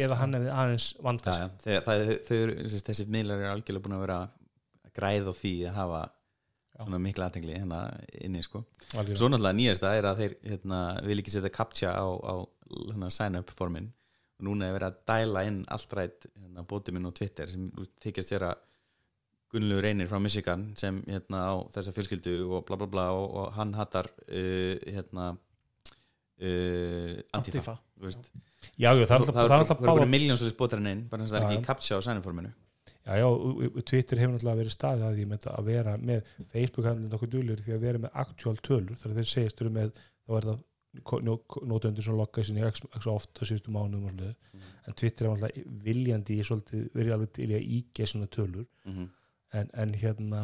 [0.00, 1.66] Eða hann hefði aðeins vandast.
[1.66, 6.02] Eru, þessi, miðlar eru algjörlega búin að vera að græða á því að hafa
[6.80, 7.80] svona mikla aðtengli hérna
[8.24, 8.62] inni sko.
[8.94, 12.34] Svo náttúrulega nýjasta er að þeir hérna, vil ekki setja captcha á, á
[12.70, 13.90] hérna, sign up formin
[14.38, 17.66] og núna er verið að dæla inn allt rætt hérna, bótið minn og Twitter sem
[18.00, 18.54] þykjast vera
[19.50, 23.52] Gunnlegu reynir frá Michigan sem hérna á þessa fjölskyldu og bla bla bla og, og
[23.56, 27.78] hann hattar uh, hérna uh, Antifa, Antifa.
[28.78, 31.50] já, já, það alltaf, það er alltaf báða miljónsvöldis bótarinn inn bara þess að það
[31.50, 32.52] er ekki captcha á sænumforminu
[33.00, 33.28] Já, já,
[33.88, 37.72] Twitter hefur náttúrulega verið staðið að því að vera með Facebook hefði nokkuð dulur því
[37.74, 40.60] að vera með actual tölur þegar þeir segist eru með þá er það
[41.70, 44.68] nótundur sem lokka sinni x ofta síðustu mánuðum svolítið Mhm.
[44.86, 46.38] en Twitter er náttúrulega viljandi
[46.94, 49.08] verið alveg til að ígja svona tölur mm -hmm.
[49.58, 50.42] En, en hérna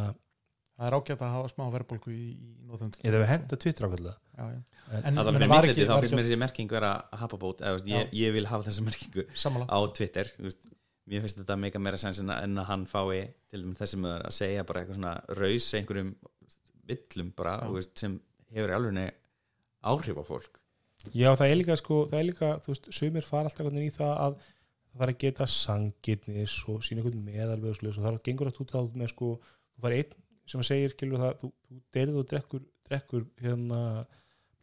[0.76, 3.86] það er ágætt að hafa smá verðbólgu í, í notendur ég það við henda Twitter
[3.88, 6.90] ákveðlega en, En- að það er var myndliti ekki- þá finnst mér þessi merking vera
[7.22, 7.62] hapabót.
[7.64, 9.66] Eða, ég, ég vil hafa þessa merkingu sammála.
[9.72, 10.66] á Twitter þú veist,
[11.06, 14.00] mér finnst þetta meika meira sens en að, en að hann fái til dæmis þessi
[14.02, 16.12] með að segja bara eitthvað svona raus einhverjum
[16.86, 18.20] villum bara veist, sem
[18.54, 18.94] hefur alveg
[19.86, 20.60] áhrif á fólk.
[21.14, 24.14] Já, það er líka sko, það er líka, þú veist, sumir fara alltaf í það
[24.26, 24.38] að
[24.96, 28.62] það er að geta sangirnis og sína einhvern meðalveg og það er að gengur að
[28.64, 29.32] út á með sko,
[29.74, 33.80] þú fari einn sem segir skilur það, þú, þú deyrið og drekkur, drekkur hérna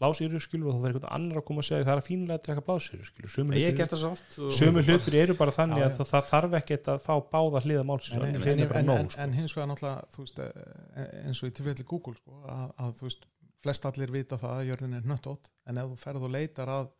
[0.03, 2.37] blásýru skilur og þá verður einhvern annar að koma að segja það er að fínlega
[2.37, 5.17] að drekka blásýru skilur sömu ég hef hlutir, gert það svo oft og, sömu hlutir
[5.19, 5.97] eru bara þannig Já, að já.
[5.99, 9.21] það, það þarf ekkert að fá báða hliða málsins en, bara en, en, sko.
[9.23, 12.97] en hins vegar náttúrulega þú veist, eh, eins og í tilfelli Google sko, að, að
[12.99, 13.29] þú veist,
[13.63, 16.91] flest allir vita það að jörðin er nöttótt en ef þú ferð og leitar að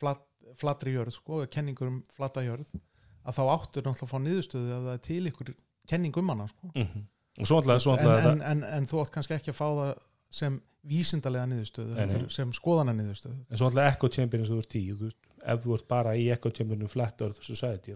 [0.00, 0.24] flat,
[0.58, 2.72] flatri jörð sko, kenningur um flata jörð
[3.20, 5.54] að þá áttur náttúrulega að fá niðurstöðu að það er til ykkur
[5.90, 6.72] kenning um hana sko.
[6.74, 7.06] Mhm.
[7.40, 9.92] og svo alltaf, alltaf en, en, en þú átt kannski ekki að fá það
[10.30, 14.76] sem vísindalega niðurstöðu sem skoðana niðurstöðu en svo alltaf echo chamber eins og þú ert
[14.78, 17.94] í þú ef þú ert bara í echo chamberinu flat earth society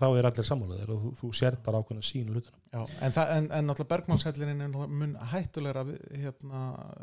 [0.00, 3.48] þá er allir sammálaðir og þú, þú sér bara ákveðna sína hlutina Já, en, en,
[3.58, 6.62] en náttúrulega bergmálshellinin er mun hættulegra hérna,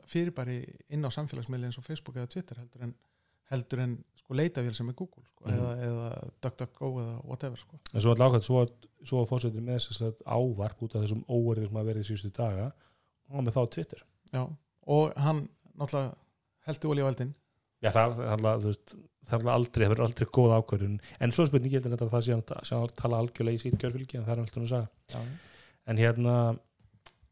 [0.10, 0.60] fyrirbæri
[0.94, 2.96] inn á samfélagsmiðli eins og Facebook eða Twitter heldur en,
[3.52, 5.54] heldur en sko, leitavél sem er Google sko, Mhm.
[5.58, 7.80] eða, eða DuckDuckGo eða whatever sko.
[7.94, 8.66] en svo alltaf ákveð, svo,
[9.04, 12.66] svo fórsetur með þess að ávarp út af þessum óverðir sem hafa verið síðustu daga
[13.30, 14.44] og hann með þá Twitter Já,
[14.88, 16.16] og hann náttúrulega
[16.68, 17.34] heldur olí á eldin
[17.84, 21.82] Já, það er alltaf, aldrei, það verður aldrei góð ákvörðun, en svo er spurning ég
[21.84, 24.42] held að þetta það sé hann hann tala algjörlega í sítt gjörfylgi en það er
[24.44, 24.90] alltaf að sagða.
[25.12, 25.20] Já,
[25.86, 26.34] En hérna,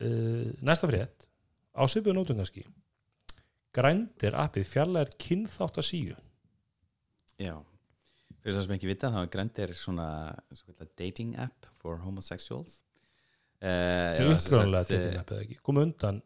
[0.01, 1.28] uh, næsta frétt,
[1.72, 2.66] á svipuðu nótum kannski,
[3.76, 6.15] grændir appið fjarlæðir kynþátt að síu.
[7.41, 7.55] já
[8.41, 10.07] fyrir það sem ekki vita þá er Grindr svona,
[10.57, 12.80] svona dating app for homosexuals
[13.61, 15.57] uh, Það er uppgrunlega til þetta appið ekki.
[15.67, 16.22] Koma undan,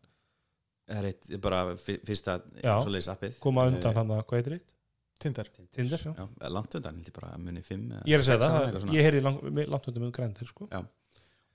[0.88, 2.78] það er eitt bara fyrsta Já.
[2.86, 4.72] svoleiðis appið koma undan Eh, hann að hvað heitir eitt?
[5.20, 6.12] Tinder Tinder, já.
[6.20, 8.88] Já, langt undan, held ég bara að muni fimm eða Ég er að segja það,
[8.96, 10.70] ég heyrði lang, mig- langt undan með grændir sko.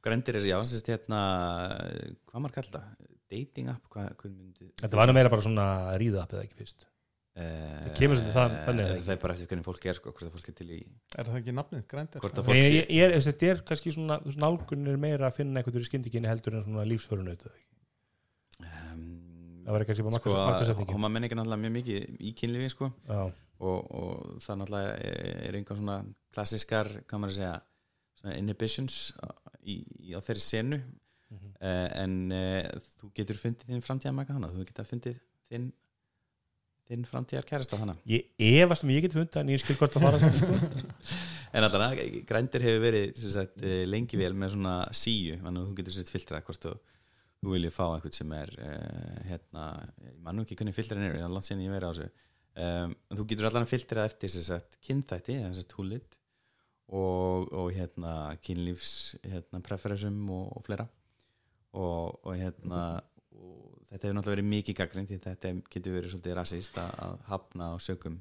[0.00, 1.18] Grendir er, já, sérst hérna
[2.30, 3.08] hvað maður kalla það?
[3.30, 5.66] Dating app, hvað, myndi Þetta var nú meira bara svona
[6.00, 6.86] ríða eða ekki fyrst?
[7.40, 8.54] Það kemur svolítið það-?
[8.66, 10.78] Það er bara eftir hvernig fólk er, sko, hvort það fólk er til í
[11.14, 12.24] Er það ekki nafnið, grændir?
[12.90, 16.30] Er, þetta er kannski svona þú veist, nálgun er meira að finna einhvern fyrir skyndikinni
[16.30, 17.46] heldur en svona lífsförunauð
[18.66, 19.04] um,
[19.64, 22.90] það var kannski bara sko, markasetningin Hóma menn ekki náttúrulega mjög mikið í kynlífi, sko.
[23.06, 23.20] Já,
[23.62, 25.14] og, og það náttúrulega
[25.46, 25.98] er einhver svona
[26.34, 27.54] klassiskar, hvað maður að segja
[28.20, 28.98] svona inhibitions
[29.62, 30.80] í, í, á þeirri senu
[31.30, 31.50] Mhm.
[31.62, 35.20] uh, en uh, þú getur fundið þinn framtíðar maka hana, þú getur fundið
[35.50, 35.70] þinn
[36.90, 37.94] þinn framtíðar kærasta hana.
[38.10, 38.32] Ég
[38.64, 40.56] efast um ég get fundið en ég skil hvort að fara sko.
[41.54, 45.76] en alltaf, grændir hefur verið sagt, eh, lengi vel með svona síu, þannig að þú
[45.78, 46.74] getur sett filtra hvort þú,
[47.40, 49.66] þú viljið fá eitthvað sem er uh, hérna,
[50.02, 52.26] ég mann nú ekki hvernig filtrin eru, ég har langt síðan ég verið á þessu.
[52.60, 54.34] Um, þú getur allan að filtra eftir
[54.82, 56.18] kynþætti, þess að húlit
[56.90, 60.90] og, og hérna kynlífs hérna, preferensum og, og fleira
[61.72, 62.80] og, og hérna
[63.40, 67.72] og þetta hefur náttúrulega verið mikið gaggrind því þetta getur verið svolítið rasist að, hafna
[67.76, 68.20] og sögum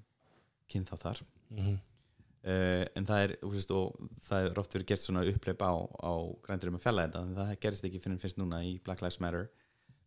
[0.70, 1.80] kynþáttar Mhm.
[2.46, 3.56] uh, en það er og
[4.28, 6.14] það er oft verið gert svona uppleip á, á
[6.46, 9.48] grændurum að fjalla þetta en það gerist ekki fyrir fyrst núna í Black Lives Matter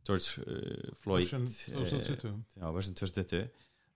[0.06, 3.50] George uh, Floyd Version uh, 2020 já, version 2020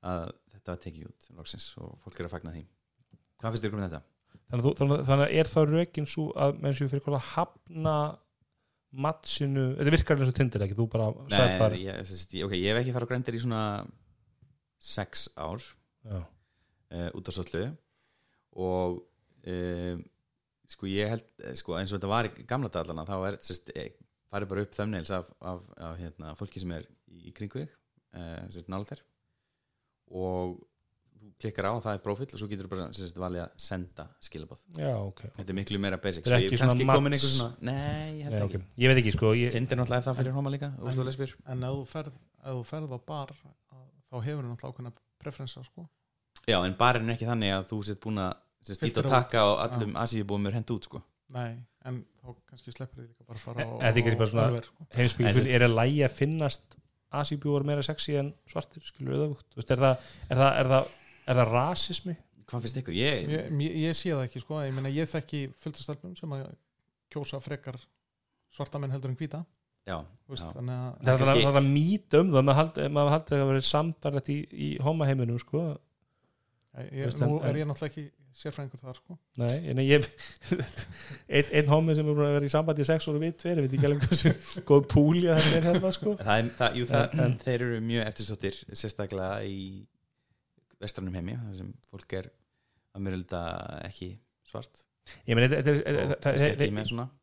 [0.07, 0.26] að
[0.57, 2.66] þetta var tekið út loksins og fólk er að fagna því
[3.40, 4.03] hvað finnst þér um þetta?
[4.51, 4.76] þannig, að þú-
[5.07, 7.97] þannig, að- er þá rökin svo að menn séu fyrir að hafna
[8.97, 12.57] mattsinu, þetta virkar eins og tindir ekki, þú bara sveipar Nei, ég, þess, ég, ok,
[12.57, 13.62] ég hef ekki farið á grændir í svona
[14.82, 15.64] sex ár
[16.11, 16.24] uh,
[17.16, 17.64] út á svollu
[18.57, 19.01] og
[19.47, 20.05] uh,
[20.70, 23.38] sko ég held eh, sko, eins og þetta var í gamla dallana þá er
[23.76, 23.90] eh,
[24.32, 27.74] farið bara upp thumbnails af, af, af hérna, fólki sem er í kringu þig
[28.18, 29.03] uh, nála þér.
[30.16, 30.57] Og
[31.27, 34.07] þú klikkar á það er profil og svo getur þú bara sérst, valið að senda
[34.22, 36.24] skilabóð já ok, þetta er miklu meira basic.
[36.24, 36.74] Þetta er ekki svona
[37.11, 38.64] mats- svona nei, ég Nei, ekki ok.
[38.85, 41.62] ég veit ekki sko ég, Tinder náttúrulega er það fyrir hóma líka svo lesbjör En
[41.66, 42.12] ef þú ferð,
[42.47, 45.89] ef þú ferð á bar þá hefur þú náttúrulega ákveðna preferensa sko.
[46.47, 48.35] já en barinn er ekki þannig að þú sett búin að
[48.87, 51.03] ít og taka á allum asíubúum er hend út sko.
[51.35, 51.57] Nei,
[51.87, 54.18] en þá kannski sleppur þið líka bara að fara á, En- en þetta er kannski
[54.18, 54.87] bara svona- sko.
[54.91, 56.77] En fyrir, er að lægi að finnast
[57.12, 59.20] asíbjúar meira sexy en svartir skilur við
[60.37, 60.89] það, er það
[61.27, 62.16] er það, það, það rasismi
[62.47, 62.95] hvað finnst ykkur?
[62.95, 64.61] Ég, ég, ég, ég sé það ekki sko.
[64.62, 66.45] ég, meina, ég þekki fulltastelpum sem að
[67.11, 67.79] kjósa frekar
[68.55, 69.41] svarta menn heldur en hvíta
[69.87, 69.97] já,
[70.27, 70.53] þú veist, já.
[70.55, 73.12] þannig að það er það, kannski- það er að mýta um það maður haldi, maður
[73.16, 75.64] haldi að það verið sambarlegt í, í homaheiminum sko
[76.77, 78.07] ég, veist, nú en- er ég náttúrulega ekki
[78.37, 79.14] sérfræðingur þar sko.
[79.41, 80.07] Nei, en ég
[81.39, 83.61] einn ein homi sem er búin að vera í sambandi í sex ára við tveir,
[83.62, 84.33] ég veit ekki alveg hversu
[84.68, 87.57] góð púli að þetta er hérna sko það er, það, jú, það, En- en- þeir
[87.68, 89.61] eru mjög eftirsóttir sérstaklega í
[90.83, 92.31] vestrannum heimi þar sem fólk er
[92.97, 93.41] að myrulda
[93.87, 94.12] ekki
[94.47, 94.85] svart.
[95.29, 96.16] Ég meni, þetta er,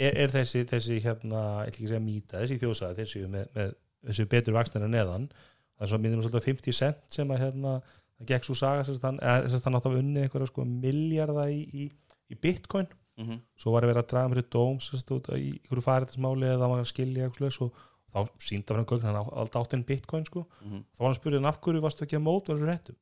[0.08, 3.74] er, þessi, þessi hérna, ekki að segja mýta, þessi þjósaði þessi með, með
[4.08, 7.42] þessi betur vaksnir en neðan það er svo minnum svolítið á 50 cent sem að
[7.44, 7.78] hérna,
[8.18, 10.50] það gekk svo saga sem sagt, hann, eða, sem sagt, hann átt að unni einhverja
[10.52, 11.88] sko miljarda í, í,
[12.32, 12.90] í bitcoin.
[13.14, 13.42] Mm -hmm.
[13.62, 16.64] svo var að vera að draga fyrir dóm sem sagt, út í einhverju fariðismáli eða
[16.64, 20.46] það að skilja eitthvað og þá sínda fyrir hann gögn hann einn bitcoin sko.
[20.64, 22.98] Þá var hann spurðið hann af hverju varstu ekki að móta þessu að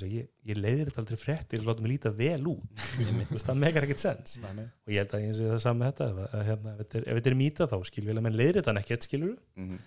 [0.00, 2.84] ég, ég leiðir þetta aldrei fréttir og láta mig líta vel út
[3.46, 6.44] það megar ekkert sens og ég held að ég sé það saman með þetta að,
[6.48, 9.06] hérna, ef, þetta er, ef þetta er mýta þá skilur að menn leiðir þetta ekkert
[9.08, 9.78] skilur Mhm.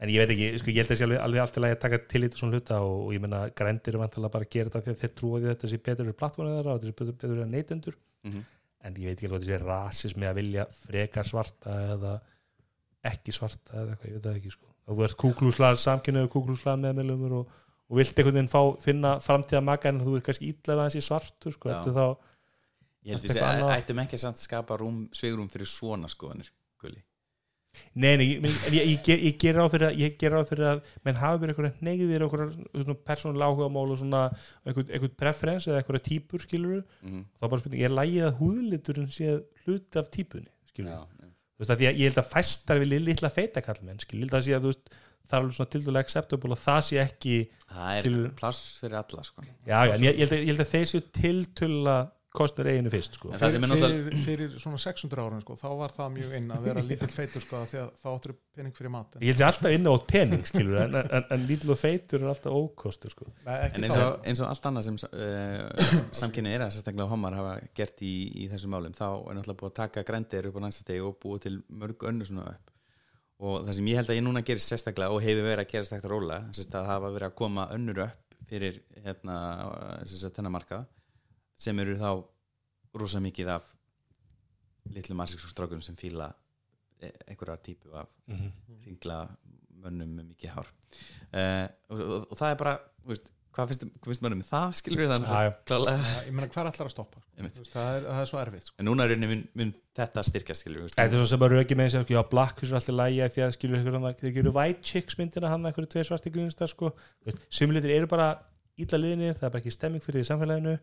[0.00, 2.22] en ég veit ekki, sko, ég held að sé alveg, alveg alltaf að taka til
[2.24, 4.94] þetta svona hluta og, og ég menna grændir er vantilega bara að gera þetta því
[4.94, 7.34] að þeir trúa því þetta sé betur fyrir plattformið þeirra og þetta sé betur, betur
[7.36, 8.40] fyrir neytendur Mhm.
[8.80, 12.14] en ég veit ekki alveg að þetta sé rasismi að vilja frekar svarta eða
[13.12, 14.66] ekki svarta eða eitthvað, ég veit það ekki sko.
[14.90, 17.52] og þú ert kúklúslar, samkynniður kúklúslar meðmælumur og,
[17.90, 20.96] og vilt einhvern veginn fá, finna framtíða maka en þú er kannski illa að hans
[20.96, 22.06] í svartur sko, ertu þá
[23.04, 23.76] ég held eitthvað annað.
[23.80, 24.78] ættum ekki að skapa
[25.18, 26.50] svegrum fyrir svona skoðanir.
[27.94, 30.66] Nei, nei, ég, ég, ég, ég, ég ger ráð fyrir að ég ger ráð fyrir
[30.72, 34.22] að menn hafi verið einhverja neyðir einhverja persónulega áhugamál og svona
[34.66, 37.20] einhvern, preferens eða einhverja típur skilur Mhm.
[37.38, 41.62] þá er bara spurning, er lægið að húðliturinn sé hluti af típunni skilur Já, þú
[41.62, 44.38] veist að því að ég held að fæstar vilja litla feita kallmenn skilur, ég held
[44.40, 44.90] að sé að þú veist
[45.30, 47.36] það er alveg svona tildulega acceptable og það sé ekki
[47.70, 49.44] það er Til- pláss fyrir alla sko.
[49.46, 52.90] já, já, en ég, ég, held að, ég held að þeir séu tiltölulega kostnur eiginu
[52.92, 53.32] fyrst sko.
[53.34, 56.84] Er fyrir, fyrir, fyrir svona 600 árum sko, þá var það mjög inn að vera
[56.86, 59.74] lítill feitur sko, því að þá áttur pening fyrir mat en, ég held að alltaf
[59.74, 63.26] inn á pening skilur en, en, en lítil og feitur er alltaf ókostur sko.
[63.48, 67.10] Nei, ekki en eins og, eins og allt annað sem uh, samkynni er að sérstaklega
[67.10, 68.14] homar hafa gert í,
[68.44, 71.48] í þessum málum þá er náttúrulega búið að taka grændir upp á næstastegi og búið
[71.48, 72.76] til mörg önnu svona upp
[73.40, 75.94] og það sem ég held að ég núna gerist sérstaklega og hefur verið að gerast
[75.96, 79.36] ekkert róla sérst að það hafa verið að koma önnur upp fyrir hérna,
[80.04, 80.80] þennan marka
[81.60, 82.10] sem eru þá
[83.00, 83.68] rosa mikið af
[84.90, 86.30] litlu marsíksstrákunum sem fíla
[87.00, 88.50] e- einhverja típu af Mhm.
[88.86, 89.20] ringla
[89.80, 92.74] mönnum með mikið hár uh, og, og, og það er bara
[93.04, 95.30] þú veist, hvað finnst, finnst mönnum um það skilur við þannig
[96.26, 97.64] ég meina hvað er allar að stoppa sko?
[97.72, 98.76] Það, er, það er svo erfitt sko.
[98.78, 101.54] en núna er rauninni mun, mun þetta styrkja skilur við Þetta er svo sem að
[101.56, 104.86] rauki með þessi já, Blackfish er alltaf lægja því að skilur hann þeir gerur White
[104.86, 106.92] Chicks myndina hann einhverju tveir svarti grunstar sko.
[107.50, 108.32] Sumulitur eru bara
[108.80, 110.76] illa liðinir, það er bara ekki stemming fyrir því samfélaginu.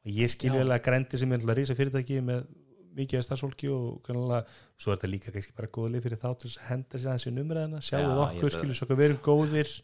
[0.00, 2.44] Og ég skilur vel að grændi sem er alltaf rísa fyrirtæki með
[2.96, 4.44] mikið af starfsfólki og kannalega,
[4.80, 7.10] svo er þetta líka kannski bara góð lið fyrir þá til þess að henda sér
[7.12, 7.82] aðeins í numræðina.
[7.86, 9.74] Sjáu Já, ég okkur, held að- skilur svo hvað við erum góðir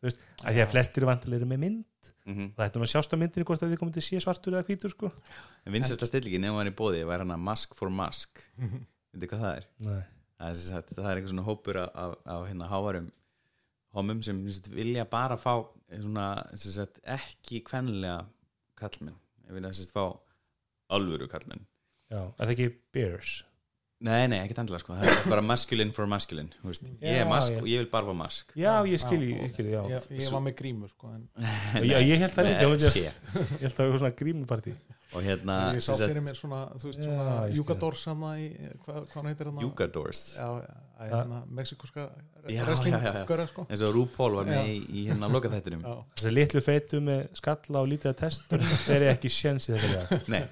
[0.00, 2.10] þú veist, að því að flestir vantilega eru með mynd.
[2.24, 2.48] Mm -hmm.
[2.56, 4.90] það ættum að sjást á myndinni hvort að þið komið til sé svartur eða hvítur
[4.90, 5.10] sko.
[5.66, 8.42] En vinsesta stillingin ef hann er í bóði var hann að mask for mask.
[9.12, 9.66] Veitir hvað það er?
[10.40, 13.10] Það er, sagt, það er einhver svona hópur af, af, af hérna hávarum
[13.96, 15.54] homum sem sagt, vilja bara fá
[15.90, 18.22] svona, sagt, ekki kvenlega
[18.78, 20.04] kallmenn ég vilja fá
[20.94, 21.66] alvöru kallmenn
[22.10, 23.34] Já, er það ekki Bears?
[24.00, 24.94] Nei, nei, ekkert endilega sko.
[24.96, 26.86] það er bara masculine for masculine þú veist.
[27.00, 27.58] ég Já, er mask já.
[27.60, 28.54] og ég vil bara fá mask.
[28.56, 29.82] Já, ég skil, Já, ég skil, já.
[29.92, 31.26] Ég, ég var með grímu sko, en
[31.80, 33.20] Og ég, ég held það ekki, ég,
[33.60, 34.74] held það eitthvað svona grímupartí.
[35.10, 37.32] Og hérna ég sá fyrir mér svona, þú veist, Já, svona.
[37.58, 38.44] Júgadors hann í,
[38.84, 42.04] hvað, hann heitir hann Yugadors já, já, hérna, mexikoska
[42.46, 43.24] Já, wrestling já, já, já.
[43.26, 43.64] göra sko.
[43.66, 44.76] Eins og RuPaul var með Já.
[44.86, 45.82] í, hérna lokaþættinum.
[45.82, 49.74] Já, Þessi litlu feitu með skalla og lítið að testur þeir eru ekki sjens í
[49.74, 50.44] þetta Nei,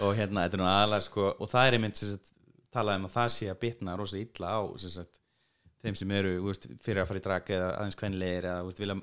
[0.00, 2.32] og hérna, þetta er nú aðalega sko, og það er einmitt sem sagt,
[2.74, 4.60] talað um að það sé að bitna rosa illa á
[4.96, 5.20] sagt,
[5.82, 8.98] þeim sem eru veist, fyrir að fara í drag eða aðeins kvenlegir eða veist, vilja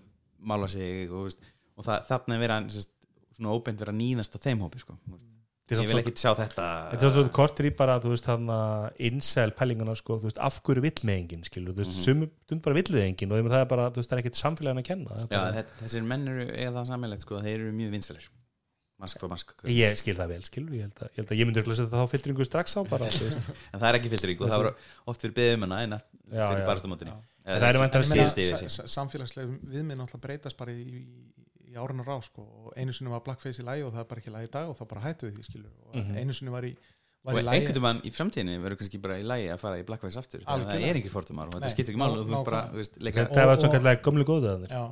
[0.52, 1.48] mála sig og, veist,
[1.78, 2.94] og það, þarna er sem sagt,
[3.38, 4.98] svona óbeint vera að nýðast á þeim hópi sko.
[5.68, 7.98] ég vil ekki sjá þetta Þetta er svona kortir í bara,
[8.32, 8.48] hann
[9.10, 11.44] incel pælingana, sko, af hverju vill með enginn,
[11.92, 12.06] Mhm.
[12.06, 15.42] sumum bara villið enginn og það er bara, það er ekkit samfélagin að kenna Já,
[15.58, 18.30] þetta, þessir menn eru eða sammeilegt sko, þeir eru mjög vinsalir
[19.00, 21.46] mask for mask Ég skil það vel, skilur, ég held að ég, held að ég
[21.50, 23.06] myndi örugglega setja þá filtringu strax á bara,
[23.74, 24.74] en það er ekki fyllring og það voru
[25.14, 26.04] oft fyrir beðum hana en það
[28.44, 32.42] yfir sa- sa- samfélagsleg viðmið náttúrulega breytast bara í, í, í árinu rá sko.
[32.66, 34.54] og einu sinni var blackface í lagi og það er bara ekki í lagi í
[34.58, 35.72] dag og þá bara hættu við því skilur.
[35.88, 36.18] Og Mhm.
[36.18, 39.48] einu sinni var í, var og einhvern veginn í framtíðinni verður kannski bara í lægi
[39.52, 42.28] að fara í Blackface aftur það er ekki fórtumar og þetta skiptir ekki máli og
[42.28, 42.72] þú ná- bara, nákvæmlega.
[42.72, 44.28] þú veist, leika Þetta var kallega gömlu.
[44.70, 44.84] Já.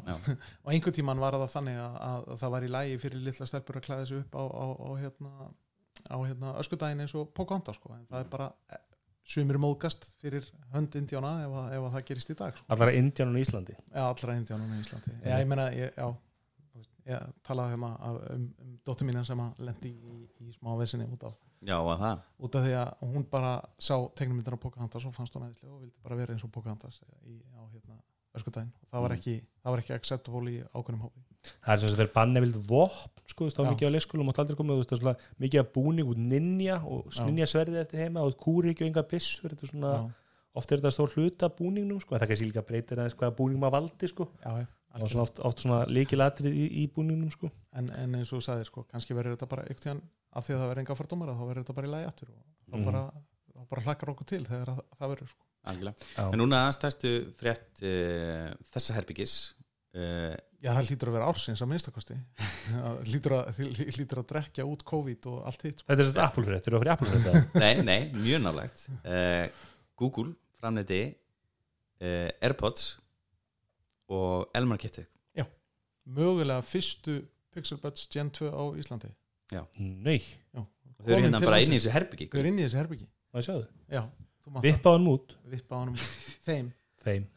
[0.65, 3.45] og einhvern tíman var það þannig að, að, að það var í lagi fyrir litla
[3.51, 5.31] stelpur að klæða sig upp á, á, á, hérna,
[6.11, 7.93] á hérna, öskudaginn eins og Pocahontas sko.
[7.95, 8.83] en það er bara eh,
[9.25, 10.43] sumir móðgast fyrir
[10.75, 12.65] hönd indjána ef, að- ef að það gerist í dag sko.
[12.75, 16.11] Allara Indjánun í Íslandi Já, allra indjánum í Íslandi Já, ég meina, ég, já
[17.05, 21.05] ég talaði hérna af- um, um dóttur mína sem að lendi í, í smá vesinni
[21.05, 21.35] út af,
[21.65, 22.23] já, og það.
[22.45, 25.81] Út af því að hún bara sá tegnumyndar á Pocahontas og fannst hún aðeinslega og
[25.85, 27.97] vildi bara vera eins og Pocahontas í, á hérna
[28.35, 28.71] öskudaginn.
[28.83, 29.17] Og það var Mm.
[29.19, 31.21] ekki, það var ekki acceptable í ákveðnum hópi.
[31.63, 33.95] Það er sem þess að þeir banna vild vopn sko, þú veist, þá mikið á
[33.95, 37.19] leikskólum og aldrei komið, þú veist, það er svona mikið að búning út ninja og
[37.29, 40.11] ninja sverðið eftir heima og kúriki og enga byssur, þetta er svona Já,
[40.55, 43.59] oft er þetta stór hluta búningnum sko, en það kannski líka breytir aðeins hvaða búning
[43.61, 47.51] maður valdi sko, já, og svona oft, oft svona líkilatrið í, í búningnum sko.
[47.75, 50.01] en, en eins og þú sagðir sko, kannski verður þetta bara einhvern tíðan
[50.35, 52.39] af því að það verður enga fordómar þá verður þetta bara í lagi aftur og
[52.69, 52.85] þá Mhm.
[52.89, 53.03] bara,
[53.55, 55.45] þá bara hlakkar okkur til þegar að, það verður sko.
[56.15, 56.25] Já.
[56.31, 59.35] en núna stærstu frétt uh, þessa herbyggis
[59.95, 62.17] uh, Já, það hlýtur að vera ársins að minnstakosti
[63.09, 63.59] hlýtur að,
[63.95, 65.89] hlýtur að drekja út COVID og allt hitt sko.
[65.89, 69.45] Þetta er svona Apple frétt, eru það fyrir Apple frétt nei, nei, mjög nálægt uh,
[69.97, 71.01] Google framleiti
[72.01, 72.87] uh, Airpods
[74.13, 75.05] og Elmar Kittu
[76.05, 77.15] mögulega fyrstu
[77.49, 79.09] Pixel Buds Gen 2 á Íslandi
[79.51, 80.19] Nei,
[80.55, 83.47] þau eru hérna bara inn í þessu herbyggi Þau eru inn í þessi herbyggi maður
[83.47, 84.01] sjáðu Já,
[84.45, 85.99] þú mátt Vippa hann út, það Vippa á honum
[86.45, 86.71] Þeim.
[87.05, 87.27] Þeim.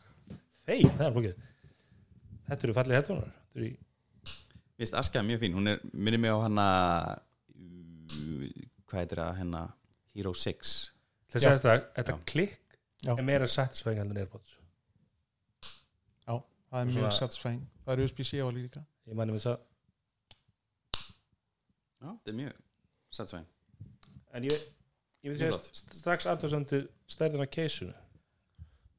[0.68, 1.42] Þeim, það er flókið.
[2.48, 6.22] Þetta eru fallið hettunar Þetta eru í Mér finnst Aska mjög fín, hún er, minnir
[6.22, 6.66] mig á hana
[7.50, 9.64] uh, hvað heitir það, hérna
[10.14, 10.76] Hero 6
[11.34, 11.50] Þess Já.
[11.56, 11.66] að
[11.98, 12.22] þetta, Já.
[12.30, 13.12] klikk Já.
[13.16, 14.54] er meira satisfying heldur en Airpods.
[16.68, 17.60] Það er mjög satisfying.
[17.84, 18.80] Það er USB-C á líka.
[19.08, 19.60] Ég mæni með þess að
[21.98, 22.58] Já, þetta er mjög
[23.10, 23.46] satisfying
[24.36, 24.66] En ég,
[25.24, 25.70] ég að gott.
[25.98, 27.94] strax aðtöðsandi stærðin á keisunu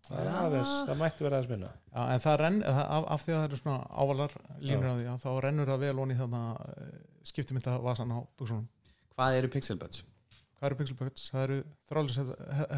[0.09, 1.69] það, er aðeins, það mætti vera aðeins minna.
[1.93, 4.95] Já, en það renn, það, af, af því að það eru svona ávalar línur á
[4.97, 6.93] því að þá rennur það vel onni þannig
[7.29, 8.67] skiptimynda vasan á buksunum
[9.19, 10.01] Hvað eru Pixel Buds?
[10.59, 11.25] Hvað eru Pixel Buds?
[11.31, 11.57] Það eru
[11.89, 12.17] þrális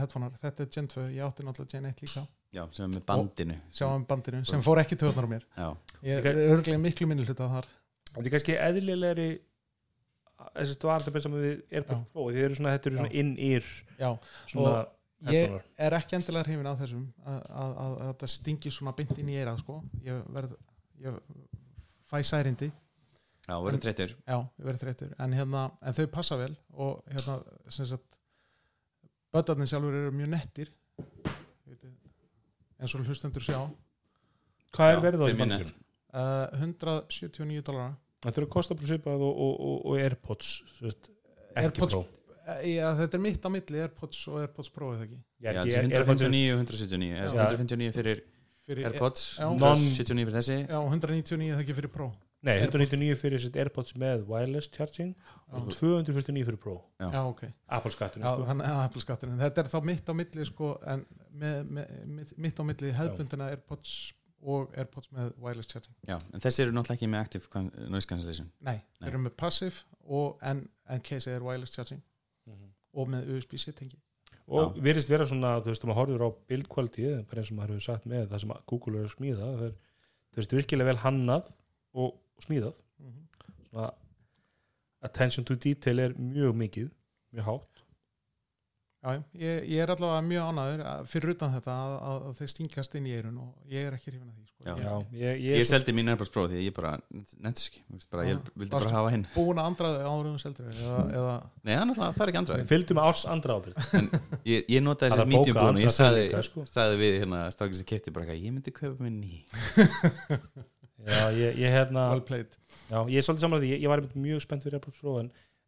[0.02, 0.32] headphonear.
[0.42, 2.24] Þetta er Gen 2, ég átti náttúrulega Gen 1 líka.
[2.52, 3.58] Já, sem er með bandinu.
[3.78, 5.46] Sjáum bandinu, sem fór ekki töðnar á mér.
[5.54, 5.68] Já,
[6.10, 7.70] Ég er örglega miklu minni hluta þar.
[8.10, 9.28] Þetta er kannski eðlilegri
[10.56, 12.10] þessi stvartabir sem við Airpods Já.
[12.14, 13.70] Pro þið eru svona, þetta eru svona inn-ear
[14.02, 14.10] Já,
[14.52, 14.74] svona
[15.30, 19.20] ég er ekki endilega hrifin af þessum að, að, að, að þetta stingi svona bynt
[19.22, 19.82] inn í eira sko.
[20.06, 20.56] ég verð
[21.02, 21.20] ég
[22.10, 22.72] fæ særindi.
[23.48, 27.38] Já, verður þreytur já, verið þreytur en, hérna, en þau passa vel og hérna,
[27.74, 28.20] sem sagt
[29.34, 30.74] bötarnir sjálfur eru mjög nettir.
[32.82, 33.60] Eins og hlustendur sjá.
[34.74, 35.74] Hvað er verið á þessu í bandingur?
[36.16, 37.92] uh, 179 dólara
[38.22, 40.52] Þetta eru að kosta bara svipað og, og, og, og Airpods
[40.82, 41.10] veist,
[41.58, 42.04] Airpods- Pro
[42.68, 45.76] Já, þetta er mitt á milli Airpods og Airpods Pro eða ekki Já, Já, ekki-
[45.78, 47.22] er- 159 og 179 Já.
[47.28, 48.22] eða 159 fyrir
[48.68, 49.48] fyrir, Airpods Já.
[49.48, 52.12] 179 fyrir þessi Já, 199 það ekki fyrir Pro
[52.42, 57.10] Nei, 199 fyrir sitt Airpods með wireless charging Já, og 249 fyrir Pro Já.
[57.14, 57.44] já ok
[57.78, 58.72] Apple skattunum Já, sko.
[58.86, 61.06] Apple skatturinn Þetta er þá mitt á milli sko, en
[61.38, 63.94] með, með, mitt á milli hefðbundina Airpods
[64.44, 68.48] og Airpods með wireless charging Já, en þessi eru náttúrulega ekki með active noise cancellation.
[68.60, 69.04] Nei, Nei.
[69.04, 72.02] þeir eru með passive og, en, en case er wireless charging
[72.48, 72.72] Mhm.
[72.98, 74.00] og með USB-C tengi
[74.52, 77.76] og virðist vera svona, þú veist, maður horfður á build quality, bara eins og maður
[77.78, 79.76] hefur sagt með það sem Google er að smíða það er,
[80.34, 81.52] þú veist, virkilega vel hannað
[81.94, 82.74] og, smíðað.
[83.70, 83.92] Svona
[85.02, 86.90] attention to detail er mjög mikið
[87.34, 87.71] mjög hátt
[89.02, 92.50] Já, ég, ég er allavega mjög ánæður að- fyrir utan þetta að, að, að þeir
[92.52, 94.60] stingast inn í eirun og ég er ekki hrifin að því sko.
[94.62, 94.76] Já.
[94.76, 94.92] Ég Já,
[95.24, 96.92] ég, ég, Ég seldi mín Airpods Pro því að ég bara
[97.42, 97.82] nefntis ekki,
[98.14, 99.26] bara, ég Ah, vildi varstu- bara hafa hinn.
[99.34, 101.34] búin að andraði árum seldur eða, eða?
[101.66, 103.76] Nei, það er náttúrulega, það er ekki andra fylgdu með árs andra ábyrð
[104.54, 106.66] Ég, ég notaði þessi að medium búin og ég sagði, sko.
[106.70, 109.42] sagði við hérna strákið sem kefti bara ég myndi kaupa mér ný
[111.02, 112.46] Já, ég, ég hérna well
[112.92, 115.18] Já, ég er svolítið saman að því, ég, ég var mjög spennt fyrir Pro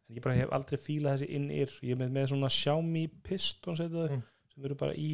[0.08, 3.76] en, ég bara hef aldrei fílað þessi inn-ear ég er með, með svona Xiaomi Piston
[3.78, 3.98] mm.
[4.14, 4.22] Mm.
[4.54, 5.10] sem eru bara í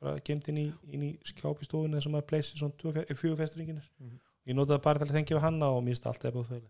[0.00, 4.18] bara gemt inn í, inn í skjápistofunni þar sem maður pleysir svona fjögufestringinir Mhm.
[4.46, 6.60] ég notaði bara til að þengja við hanna og mér finnst alltaf búið þau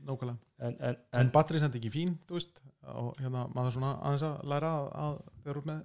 [0.00, 4.44] Nákvæmlega en, en, En batteri sendi ekki fín, veist og hérna maður svona aðeins að
[4.48, 5.80] læra að, að þeir eru með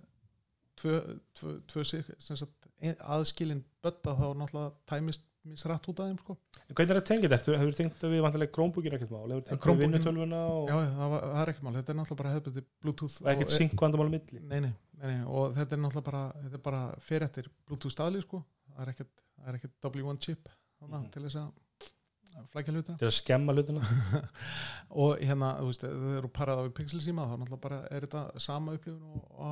[0.79, 0.93] tvö,
[1.35, 6.35] tvö, tvö sig, sagt, ein- aðskilin bötta þá náttúrulega tæmist misrætt út af þeim sko.
[6.73, 7.57] hvernig er það tengið þetta?
[7.61, 9.25] Hefur tengt við vantilega Chromebookir ekkert mál?
[9.33, 12.21] Hefur tengt við vinnutölvuna og, Já, það, var, það er ekkert mál, þetta er náttúrulega
[12.23, 14.41] bara hefðbundi Bluetooth og ekkert synk vandamál á milli?
[14.45, 17.93] nei, nei, nei, nei, og þetta er náttúrulega bara þetta er bara fyrir eftir Bluetooth
[17.95, 18.43] staðli sko.
[18.75, 21.11] það er ekkert, það er ekkert W1 chip þarna, Mhm.
[21.11, 21.53] til þess að
[22.51, 23.79] flækja hlutina til að skemma hlutuna
[25.01, 28.05] og hérna, þú veist, þú eru parað á við pixel síma þá náttúrulega bara er
[28.07, 29.51] þetta sama upplifun á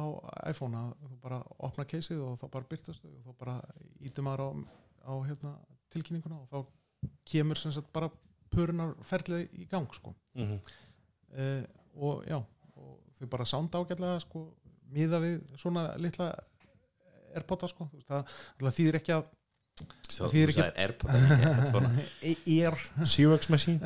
[0.51, 3.55] iPhone að þú bara opna keisið og þá bara byrtast þau og þá bara
[4.03, 4.49] ítum maður á,
[5.07, 5.53] á hérna,
[5.93, 8.09] tilkynninguna og þá kemur sem sagt bara
[8.53, 10.59] purunar ferlið í gang sko mm -hmm.
[11.37, 11.63] uh,
[11.95, 14.47] og já og þau bara sánda ágætlega sko
[14.93, 16.33] miða við svona litla
[17.35, 18.27] airpoda sko það,
[18.59, 19.31] það þýðir ekki að
[20.05, 22.01] Svo Það þýðir ekki- headphone.
[22.61, 22.75] er
[23.13, 23.79] Xerox machine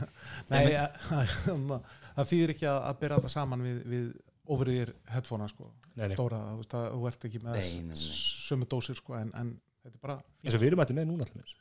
[0.52, 1.00] Nei, að,
[2.14, 4.04] það þýðir ekki að, að byrja þetta saman við, við
[4.52, 6.14] ofriðir headphonea sko, nei, nei.
[6.14, 7.98] stóra, þú veist að þú ert ekki með nei.
[7.98, 9.52] sömu dósir sko, en, en
[9.82, 11.56] þetta er bara eins og við erum alltaf með núna alltaf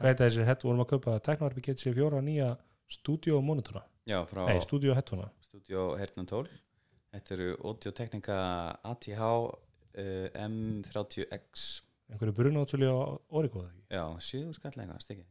[0.00, 2.52] þetta er þessi hett vorum að köpa teknararbi getur sér fjóra nýja
[2.98, 6.54] stúdíómonitora nei stúdíóhettuna stúdíóhertnum 12
[7.14, 8.38] þetta eru audioteknika
[8.92, 9.50] ATH uh,
[9.98, 11.66] eh, M30X
[12.08, 12.96] einhverju brunátsvili á
[13.28, 15.26] orikóða já, síðu skallega stikki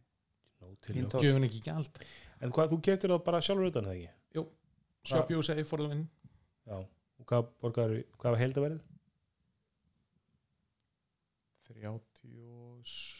[1.18, 2.02] gefin ekki gælt
[2.42, 4.12] en hvað, þú keftir það bara sjálfur utan það ekki?
[4.38, 4.46] jú,
[5.10, 6.06] shopjósi eða forðun
[6.68, 8.86] já, og hvað borgar hvað var heildaverðið?
[11.68, 12.17] 30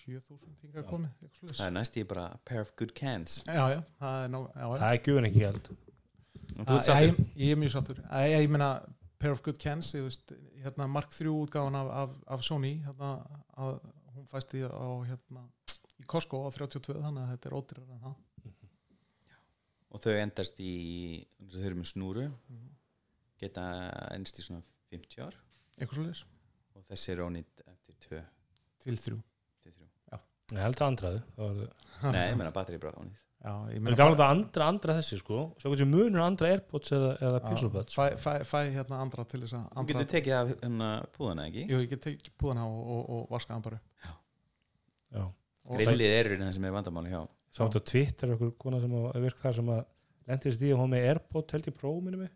[0.08, 3.42] 7000 hinga komið það er næst ég bara pair of good cans.
[3.46, 5.72] Já já það er, er, er gufin ekki held.
[6.58, 8.70] Ég, ég er mjög sattur ég, ég meina
[9.20, 10.34] pair of good cans veist,
[10.64, 13.12] hérna, mark 3 útgáðan af, af, af Sony hérna,
[13.58, 13.80] að,
[14.16, 15.44] hún fæst í, á, hérna,
[15.98, 18.18] í Costco á 32 þannig að þetta er ótrúður en það.
[19.88, 20.74] Og þau endast í
[21.52, 22.26] þau eru með snúru.
[22.28, 22.74] Mm -hmm.
[23.42, 23.64] geta
[24.14, 25.40] endast í svona 50 ár.
[26.78, 28.22] Og þessi er ónýtt eftir 2
[28.84, 29.37] til 3
[30.54, 31.56] ég held að andraðu það var
[32.02, 35.18] það Nei, ég meina batteri bara já, ég er meina gaman að andra, andra þessi
[35.22, 35.40] sko.
[35.62, 39.42] Svo hvernig munur andra Airpods eða, eða Já, Pixelbuds fæ, fæ, fæ hérna andra til
[39.44, 41.66] þess að Þú andra, getur tekið af hérna púðana, ekki?
[41.72, 44.16] jú, ég get tekið púðana og, og, og vaska hann bara upp.
[45.18, 45.26] já.
[45.68, 47.22] Og- Grillið er í það sem er vandamáli hjá.
[47.58, 49.86] Sátt á Twitter okkur kona sem að virk þar sem að
[50.28, 52.32] lendist í að hún með Airpod held í próf minni mig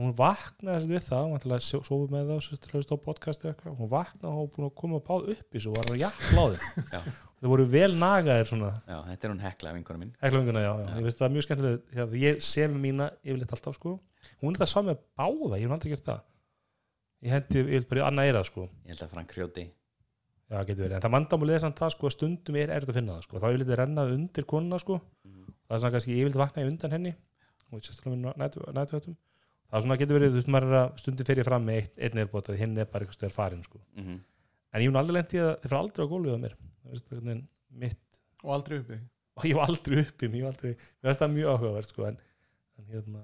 [0.00, 3.04] hún vaknaði við það hún ætlaði að sofa með það svo til að hlusta á
[3.04, 3.74] podcast eða eitthvað.
[3.80, 6.60] Hún vaknaði og hún búin að koma að báð upp í svo var hann jafnláði
[6.94, 7.00] Já.
[7.42, 8.70] þau voru vel nagaðir svona.
[8.88, 10.14] Já, þetta er hún hekla vinkona mín.
[10.22, 10.86] Heklunguna, já, já.
[10.88, 10.96] Já.
[10.96, 13.94] Ég veist það er mjög skemmtilega hérna, ég sé með mína yfirleitt alltaf sko.
[14.40, 16.24] Hún er það saman með báða, ég hef aldrei gert það.
[17.22, 18.66] Ég hendi yfirleitt bara í annað eira sko.
[18.86, 19.66] Ég held að Frank Krjóti
[20.52, 22.96] já, getur verið, en það mandamúlið er samt það sko að stundum er erfitt að
[22.98, 26.16] finna það sko, þá er yfirleitt að renna undir konuna sko, það er svona kannski
[26.18, 27.12] yfirleitt vakna í undan henni.
[27.72, 29.16] Og sérstaklega með nætu, nætuhöttum
[29.72, 31.94] það er svona getur verið, þú veist maður er að stundum fyrir fram með eitt,
[31.96, 34.18] einn erbót að hinn er bara eitthvað stöðar farin sko, mm -hmm.
[34.72, 36.54] en ég hún aldrei lendi að þið fyrir aldrei á gólfið á mér
[37.72, 38.98] mitt og aldrei uppi
[39.32, 42.18] og ég var aldrei uppi mér var aldrei, mér finnst það mjög áhugavert sko, en,
[42.78, 43.22] en hérna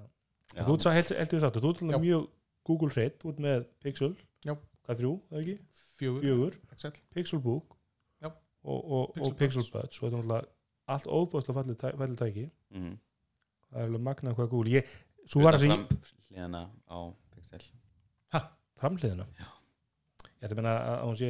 [0.55, 2.23] Já, þú ert svo helt, heldur við sáttu, þú alveg mjög
[2.65, 4.55] Google hreitt út með Pixel Já.
[4.85, 5.57] hvað þrjú, eða ekki,
[5.99, 6.55] fjögur, fjögur.
[7.13, 7.75] Pixel Book
[8.23, 8.31] Já.
[8.63, 10.01] og, og, Pixel og Pixel Buds.
[10.01, 10.47] Er
[10.89, 12.97] allt óbúðslega fallið tæ- fallið tæki mhm.
[13.69, 14.95] það er alveg magnað hvað Google ég,
[15.29, 15.83] svo var Utan þessi fram
[16.29, 16.97] hliðina á
[17.35, 17.63] Pixel.
[18.79, 19.25] Framhliðina?
[20.39, 21.29] Ég ætla að menna að hún sé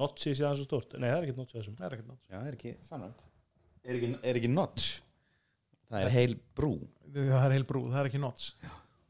[0.00, 1.74] notchi sé aðeins svo stort, nei það er ekki notchi þessum.
[1.76, 3.26] Það er ekkert nátt Já, það er ekki samrænt
[3.82, 4.86] Er ekki, er ekki notch?
[5.92, 6.70] Það er heil brú.
[7.12, 8.46] Það er heil brú, það er ekki notch.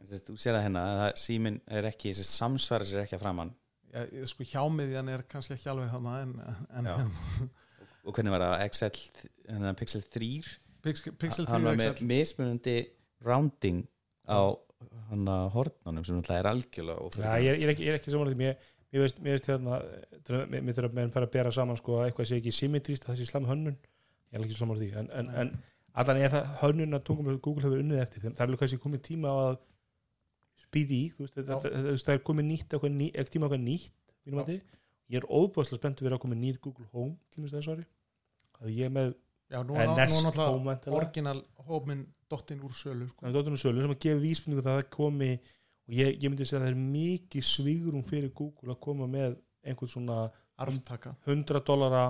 [0.00, 3.18] En sérst, Þú sér það hérna að það- síminn er ekki sérst, samsvarar sér ekki
[3.18, 3.52] að framann
[3.92, 6.32] Já, sko hjámiðjan er kannski ekki alveg þannig en,
[6.80, 6.94] en, Já.
[6.96, 7.50] en
[8.08, 8.62] og hvernig var það?
[8.72, 10.30] XL, hérna, Pixel 3
[10.82, 12.08] Pixel, Pixel hann 3 var og með Excel.
[12.10, 12.76] mismunandi
[13.28, 13.82] rounding
[14.28, 14.40] á
[15.10, 18.12] hann að hornunum sem náttúrulega er algjörlega Já, ég, ég er ekki, ég er ekki
[18.12, 18.40] samanlega því.
[18.42, 19.80] Mér, mér veist, mér veist hérna
[20.52, 23.28] mér, þurfa með fara að bera saman sko að eitthvað sé ekki symmetrist að sé
[23.28, 23.78] slam hönnun.
[24.32, 25.04] Ég er ekki samanlega því.
[25.04, 25.52] En, en, en
[26.02, 29.04] allan er það hönnun að tungum Google hefur unnið eftir það er alveg kannski komið
[29.08, 29.56] tíma á að
[30.66, 34.42] speedy, þú veist, það er komið nýtt eitthvað, ný, eitthvað tíma eitthvað nýtt mínum Já.
[34.42, 34.58] að því,
[35.12, 37.84] ég er óbúðslega spennt að vera að komið nýr Google Home til þess ári.
[38.62, 39.12] Að ég er með
[39.52, 43.20] Já, nú, Nest náttúrulega orginal hópin dottinn úr sölu sko.
[43.20, 46.46] þannig dóttunum sölu sem að gefa vísbendingu það að það komi og ég, ég myndi
[46.48, 50.20] segja að það er mikið svigrum fyrir Google að koma með einhvern svona
[50.62, 51.12] arftaka.
[51.26, 52.04] 100 dollara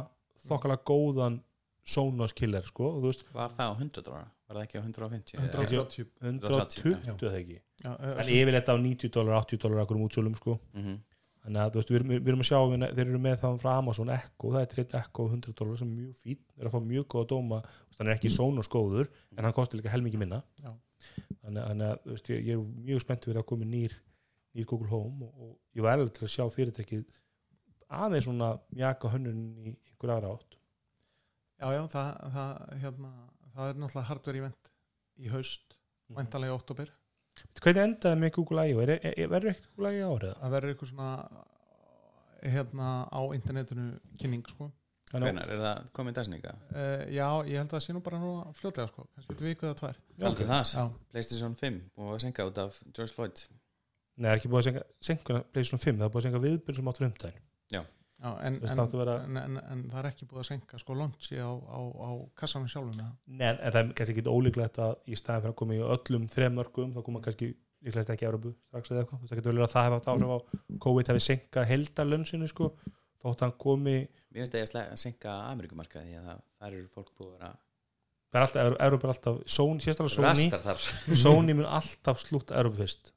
[0.47, 1.41] þokkalega góðan
[1.83, 6.07] Sonos killer sko veist var það á 100 dólar var það ekki á 150 130
[6.23, 7.15] 120 Já.
[7.17, 7.57] eða ekki?
[7.83, 10.61] Já, eh, en yfirleitt á 90 dólar, 80 dólar akkur um útsölum sko.
[10.75, 11.01] Mhm.
[11.43, 13.71] Þannig að veist, við erum, við erum að sjá við, þeir eru með það frá
[13.81, 16.81] Amazon Echo, það er tritt Echo 100 dólar sem er mjög fín, er að fá
[16.93, 17.59] mjög góða dóma
[17.97, 20.71] þannig er ekki Sonos góður en hann kostar líka helmingi minna Já.
[21.43, 23.97] þannig, að veist, ég, ég er mjög spennt fyrir að koma nýr,
[24.55, 27.05] nýr Google Home og, og ég var alveg til að sjá fyrirtækið
[27.93, 30.59] aðeins svona mjaka hönnun í einhver aðra átt
[31.63, 33.11] Já, já, það, það, hérna,
[33.55, 34.73] það er náttúrulega hardware event
[35.23, 35.77] í haust,
[36.11, 36.17] Mhm.
[36.19, 36.89] væntalega í oktober
[37.63, 38.83] Hvernig endaði með Google I.O.?
[38.85, 40.13] Er, er, er, verður ekkert Google I.O.
[40.17, 40.33] árið?
[40.41, 41.11] það verður eitthvað svona
[42.43, 44.69] hérna á internetinu kynning sko.
[45.13, 48.33] hvenær er það komið dagsninga uh, Já, ég held að það sé nú bara nú
[48.59, 49.07] fljótlega sko.
[49.15, 49.99] kannski þetta viku eða tvær
[50.31, 53.45] Aldrei það, Playstation 5 og að senka út af George Floyd
[54.13, 56.43] Nei, það er ekki búið að senka, senka Playstation 5, það er búið að senka
[56.47, 57.83] viðbyrjum sem áttur umtæðin já
[58.23, 60.95] en, Þess en, að vera en, en, en það er ekki búið að senka sko
[60.95, 63.11] launchi á, á, á kassanum sjálfum eða?
[63.27, 66.29] Nei, en það er kannski ekki ólíklegt að í staðin fyrir að koma í öllum
[66.31, 67.49] þrem mörgum þá koma kannski
[67.83, 70.31] líklegast ekki Európu strax eða eitthvað, það getur vel verið að það hefði haft áhrif
[70.31, 70.39] á
[70.85, 72.69] COVID hefði senkað heldalönsinu sko,
[73.25, 73.97] þótt hann komi
[74.33, 77.59] Mér finnst það að senka Ameríkumarkaði því að það, þar eru fólk búið að
[78.33, 80.87] það er alltaf, Európa er alltaf Sony, sérstaklega þar.
[81.25, 83.13] Sony mun alltaf slútt Európa fyrst,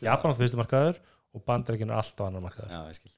[0.00, 0.98] Japan á fyrstu markaður
[1.36, 2.72] og bandarækjun er alltaf annar markaður.
[2.72, 3.14] Já, ég skil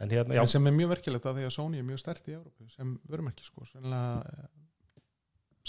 [0.00, 2.28] en hérna, já, En sem er mjög verkilegt að því að Sony er mjög stert
[2.30, 4.48] í Európu sem vörumerki sko, sennilega eh,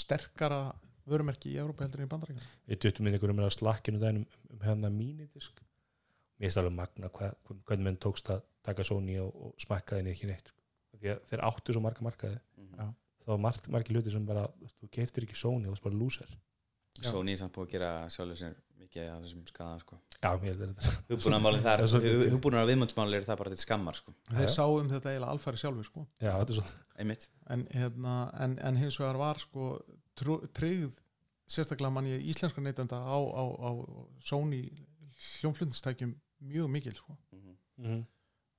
[0.01, 0.61] sterkara
[1.09, 4.21] vörumerki í Európu heldur en í bandaríkjum við duttum inn ykkur um að slakkinu daginn
[4.23, 7.32] um, um hérna mínidisk mér finnst alveg magna hva,
[7.67, 10.59] hvernig menn tókst að taka Sony og, og smakka þenni ekki neitt sko.
[11.01, 12.77] því að þeir áttu svo marga markaði Mhm.
[12.77, 12.88] Já.
[13.25, 15.97] það var margt, margir hluti sem bara þú veist, keiftir ekki Sony, þú veist bara
[15.97, 16.39] loser Já.
[17.09, 19.97] Sony er samt búið að gera sjálfur sér mikið af þessum skada sko.
[20.21, 21.91] já, mér held að þetta Hugbúnaðarmálið þar, Það er
[23.21, 24.13] er það bara til skammar sko.
[24.31, 24.53] Þeir Já.
[24.55, 26.05] sáu um þetta eiginlega alfæri sjálfur sko.
[26.21, 26.65] já, þetta er svo
[27.01, 29.69] einmitt en, hérna, en, en hins vegar var sko,
[30.21, 30.99] tryggð
[31.51, 33.71] sérstaklega mann ég íslenska neytenda á, á, á
[34.23, 34.63] Sony
[35.41, 37.17] hljónflutnistækjum mjög mikil sko.
[37.35, 37.55] Mhm.
[37.77, 38.01] mm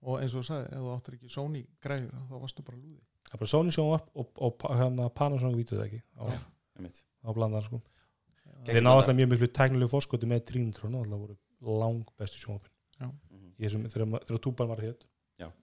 [0.03, 2.99] og eins og þú sagði, ef þú áttir ekki Sony græður þá varstu bara lúði
[3.29, 6.25] það er bara Sony sjónvarp og, og, og hérna Panasonic vítuð ekki á,
[7.23, 7.79] á blandan sko
[8.67, 11.37] þeir náðu alltaf mjög miklu tæknilegu fórskoti með Trinitron alltaf voru
[11.81, 12.39] lang bestu
[13.01, 13.55] Mhm.
[13.59, 14.97] þessum, þegar, túpan var hér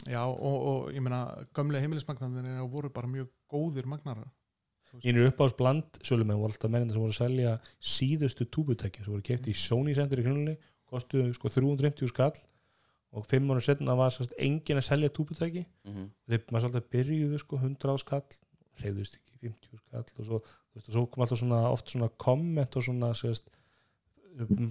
[0.09, 4.27] Já, og, og ég meina gömlega heimilismagnarnir voru bara mjög góðir magnarar.
[5.05, 9.21] Mínir uppáðs bland sölumenn voru alltaf mennindir sem voru að selja síðustu túbutækjum sem voru
[9.29, 10.57] kefti í Sony Center í knulunni
[10.89, 12.33] kostuðu sko 350 skall
[13.13, 15.65] og fimm mánu setna var sérst engin að selja túbutæki.
[15.85, 16.09] Mhm.
[16.27, 18.25] þeir maður svolítið byrjuðu sko 100 á skall
[18.81, 20.41] reyðust ekki 50 skall og svo,
[20.87, 23.49] og svo kom alltaf svona oft svona komment og svona sérst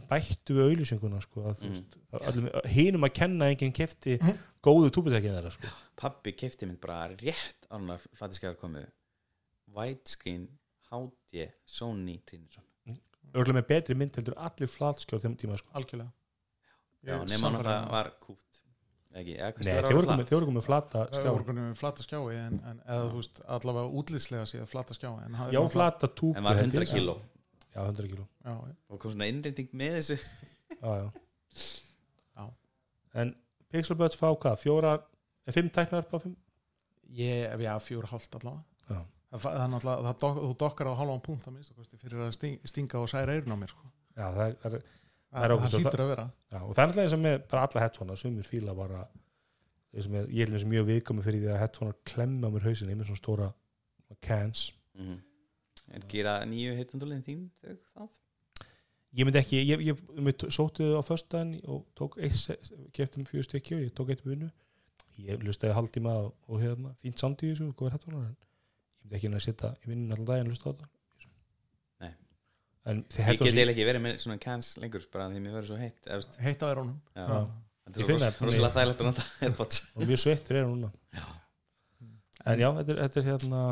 [0.08, 2.46] bættu við auðlýsinguna sko að mm.
[2.72, 4.38] hinum að kenna að enginn kefti Mhm.
[4.64, 5.72] góðu túbutæki þeirra sko.
[5.98, 8.86] Pappi kefti mynd bara rétt annar flætiskæðar komu.
[9.76, 10.48] Widescreen
[10.88, 12.64] HD Sony Trinitron
[13.36, 15.72] örgulega með betri mynd heldur allir flatskjár þeim tíma sko.
[15.76, 16.12] Algjörlega.
[17.04, 18.47] Já, Ég nema hann það um var kúft
[19.14, 22.02] ekki, eða Nei, þeir voru komið- þeir komið flata Það skjár voru konum með flata
[22.02, 26.08] skjái en, en eða þú veist allavega útlýslega séð flata skjá en hafði Já, flata
[26.08, 26.92] túbu en var held 100 ég.
[26.94, 27.14] kíló
[27.74, 28.54] Já, 100 kíló já,
[28.90, 30.18] og kom svona innrinding með þessu
[30.82, 31.10] já, já.
[32.36, 32.50] Já.
[33.14, 33.34] En
[33.72, 34.58] Pixel Buds fá hvað?
[34.62, 34.92] Fjóra,
[35.46, 36.36] en fimm tæknar bara fimm?
[37.16, 39.00] ég, já, fjóra hálft allavega Já.
[39.32, 42.60] er náttúrulega- það dok, þú dokkar á halvan punkt að minnsta kosti fyrir að sting,
[42.64, 43.84] stinga og særa eyrun á mér sko.
[44.16, 44.82] já, það er,
[45.28, 46.26] það er, það, er það, hlýtur að vera.
[46.48, 49.06] Já, og það er alltaf eins og með bara alla headphone sumir fíla bara
[49.98, 53.10] með, ég er eins og mjög viðkomi fyrir því að headphone klemma mér hausinni með
[53.10, 53.48] svona stóra
[54.24, 54.68] cans.
[54.98, 55.18] Mm
[55.96, 58.08] Er gera nýju heitandulinn þín þau það?
[59.16, 62.66] ég myndi ekki, ég, ég, ég sótti þau á föstudaginn og tók eitt
[62.96, 64.50] keftum fjögur stykki og ég tók eitt vinnu.
[65.18, 69.16] Ég lustaði haldtíma og, og hérna, fínt samt í þessu og góður en ég myndi
[69.16, 70.97] ekki hérna að setja í vinnun daginn að lusta á en þið
[72.88, 76.08] Ég get eiginlega ekki verið með svona cans lengur bara því mér verður svo heitt
[76.46, 76.84] heitt á já.
[77.18, 77.26] Já.
[77.88, 80.88] Þetta Ég er það, rosalega þægilegt að nota Airpods og mjög sveittur er hún
[82.48, 83.62] en já, þetta er, þetta er hérna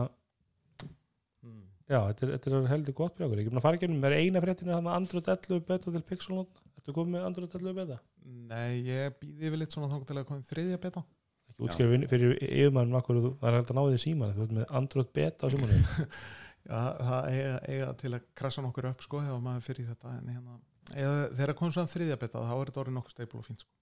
[1.87, 3.41] já, þetta er, þetta er heldur gott fyrir okkur.
[3.41, 6.03] Ég er búin að fara ekki með eina fréttin er hann Android 11 beta til
[6.09, 7.99] Pixel Note Ertu komið með Android 11 beta?
[8.27, 11.03] nei, ég býði við litt svona þangar til að koma þriðja beta.
[11.47, 14.55] Ekki útskjöru vin- fyrir yfirmann akkur þú var held að náði því síman þú ert
[14.59, 15.87] með Android beta á símanum
[16.67, 20.31] Já, það eiga, eiga til að krasa nokkur upp sko ef maður fyrir þetta en
[20.35, 20.57] hérna,
[20.95, 23.73] eða, þegar kom svona þriðja beta þá er þetta orðið nokkuð stable og fínt sko.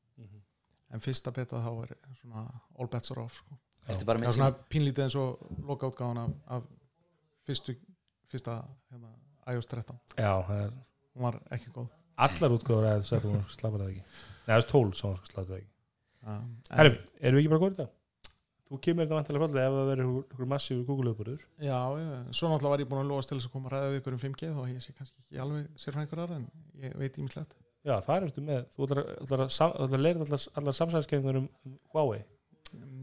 [0.95, 2.45] en fyrsta beta þá er svona
[2.79, 3.57] all bets are off sko.
[3.89, 6.69] Þetta bara það er svona pínlítið eins og lokaútgáðan af, af
[7.49, 7.75] fyrstu,
[8.33, 8.61] fyrsta
[8.93, 9.11] hérna,
[9.53, 10.73] iOS 13 já, það er
[11.15, 11.91] hún var ekki góð
[12.25, 15.49] allar útgóður að þú hún slapar það ekki Nei, það er 12 sem hún slapar
[15.51, 15.71] það ekki
[16.33, 17.89] um, Herrum, erum við ekki bara góður þetta?
[18.65, 22.73] Þú kemur þetta vantilega fallið ef það verður einhver massífur Google-öðburður Já, já, svo náttúrulega
[22.75, 24.53] var ég búin að loast til þess að koma að ræða við ykkur um 5G
[24.57, 26.47] þó ég sé kannski ekki alveg sérfræðingur aðra en
[26.87, 27.53] ég veit ímislegt
[27.85, 28.63] Já, það er eftir með.
[28.73, 31.49] Þú ætlar að- leira allar, allar samsæðskengur um
[31.93, 32.23] Huawei.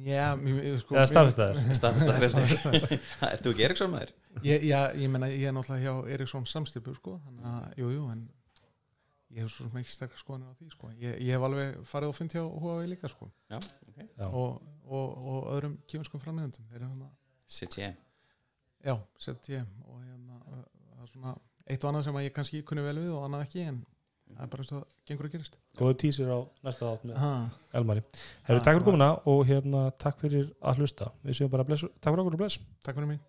[0.01, 0.33] Já,
[0.81, 2.95] sko, eða staðfistæðir staðfestæðir
[3.29, 4.11] Er þú ekki Eriksson maður?
[4.43, 8.07] ég, já, ég menna, ég er náttúrulega hjá Eriksson samstipu, sko, þannig að, jú, jú,
[8.15, 8.25] en
[9.31, 12.11] ég hef svo sem ekki sterkar skoðanir á því, sko, ég, ég hef alveg farið
[12.11, 14.01] og finn hjá Huawei líka, sko, Já, ok.
[14.17, 14.57] Já, og,
[14.91, 17.09] og, og öðrum kjöfinskum framleiðendum, þeir eru
[17.51, 17.95] Sitt ég
[18.81, 18.95] já,
[19.51, 21.33] ég, og hérna, það er svona
[21.69, 23.81] eitt og annað sem að ég kannski kunni vel við og annað ekki, en
[24.31, 25.59] það er bara eins og það gengur að gerist.
[25.77, 27.33] góðu tísir á næsta átt með Ha,
[27.79, 28.05] Elmari.
[28.47, 31.11] Herru, takk fyrir komuna og hérna takk fyrir að hlusta.
[31.25, 32.61] Við séum bara bless, takk fyrir okkur og bless.
[32.81, 33.21] Takk fyrir mig.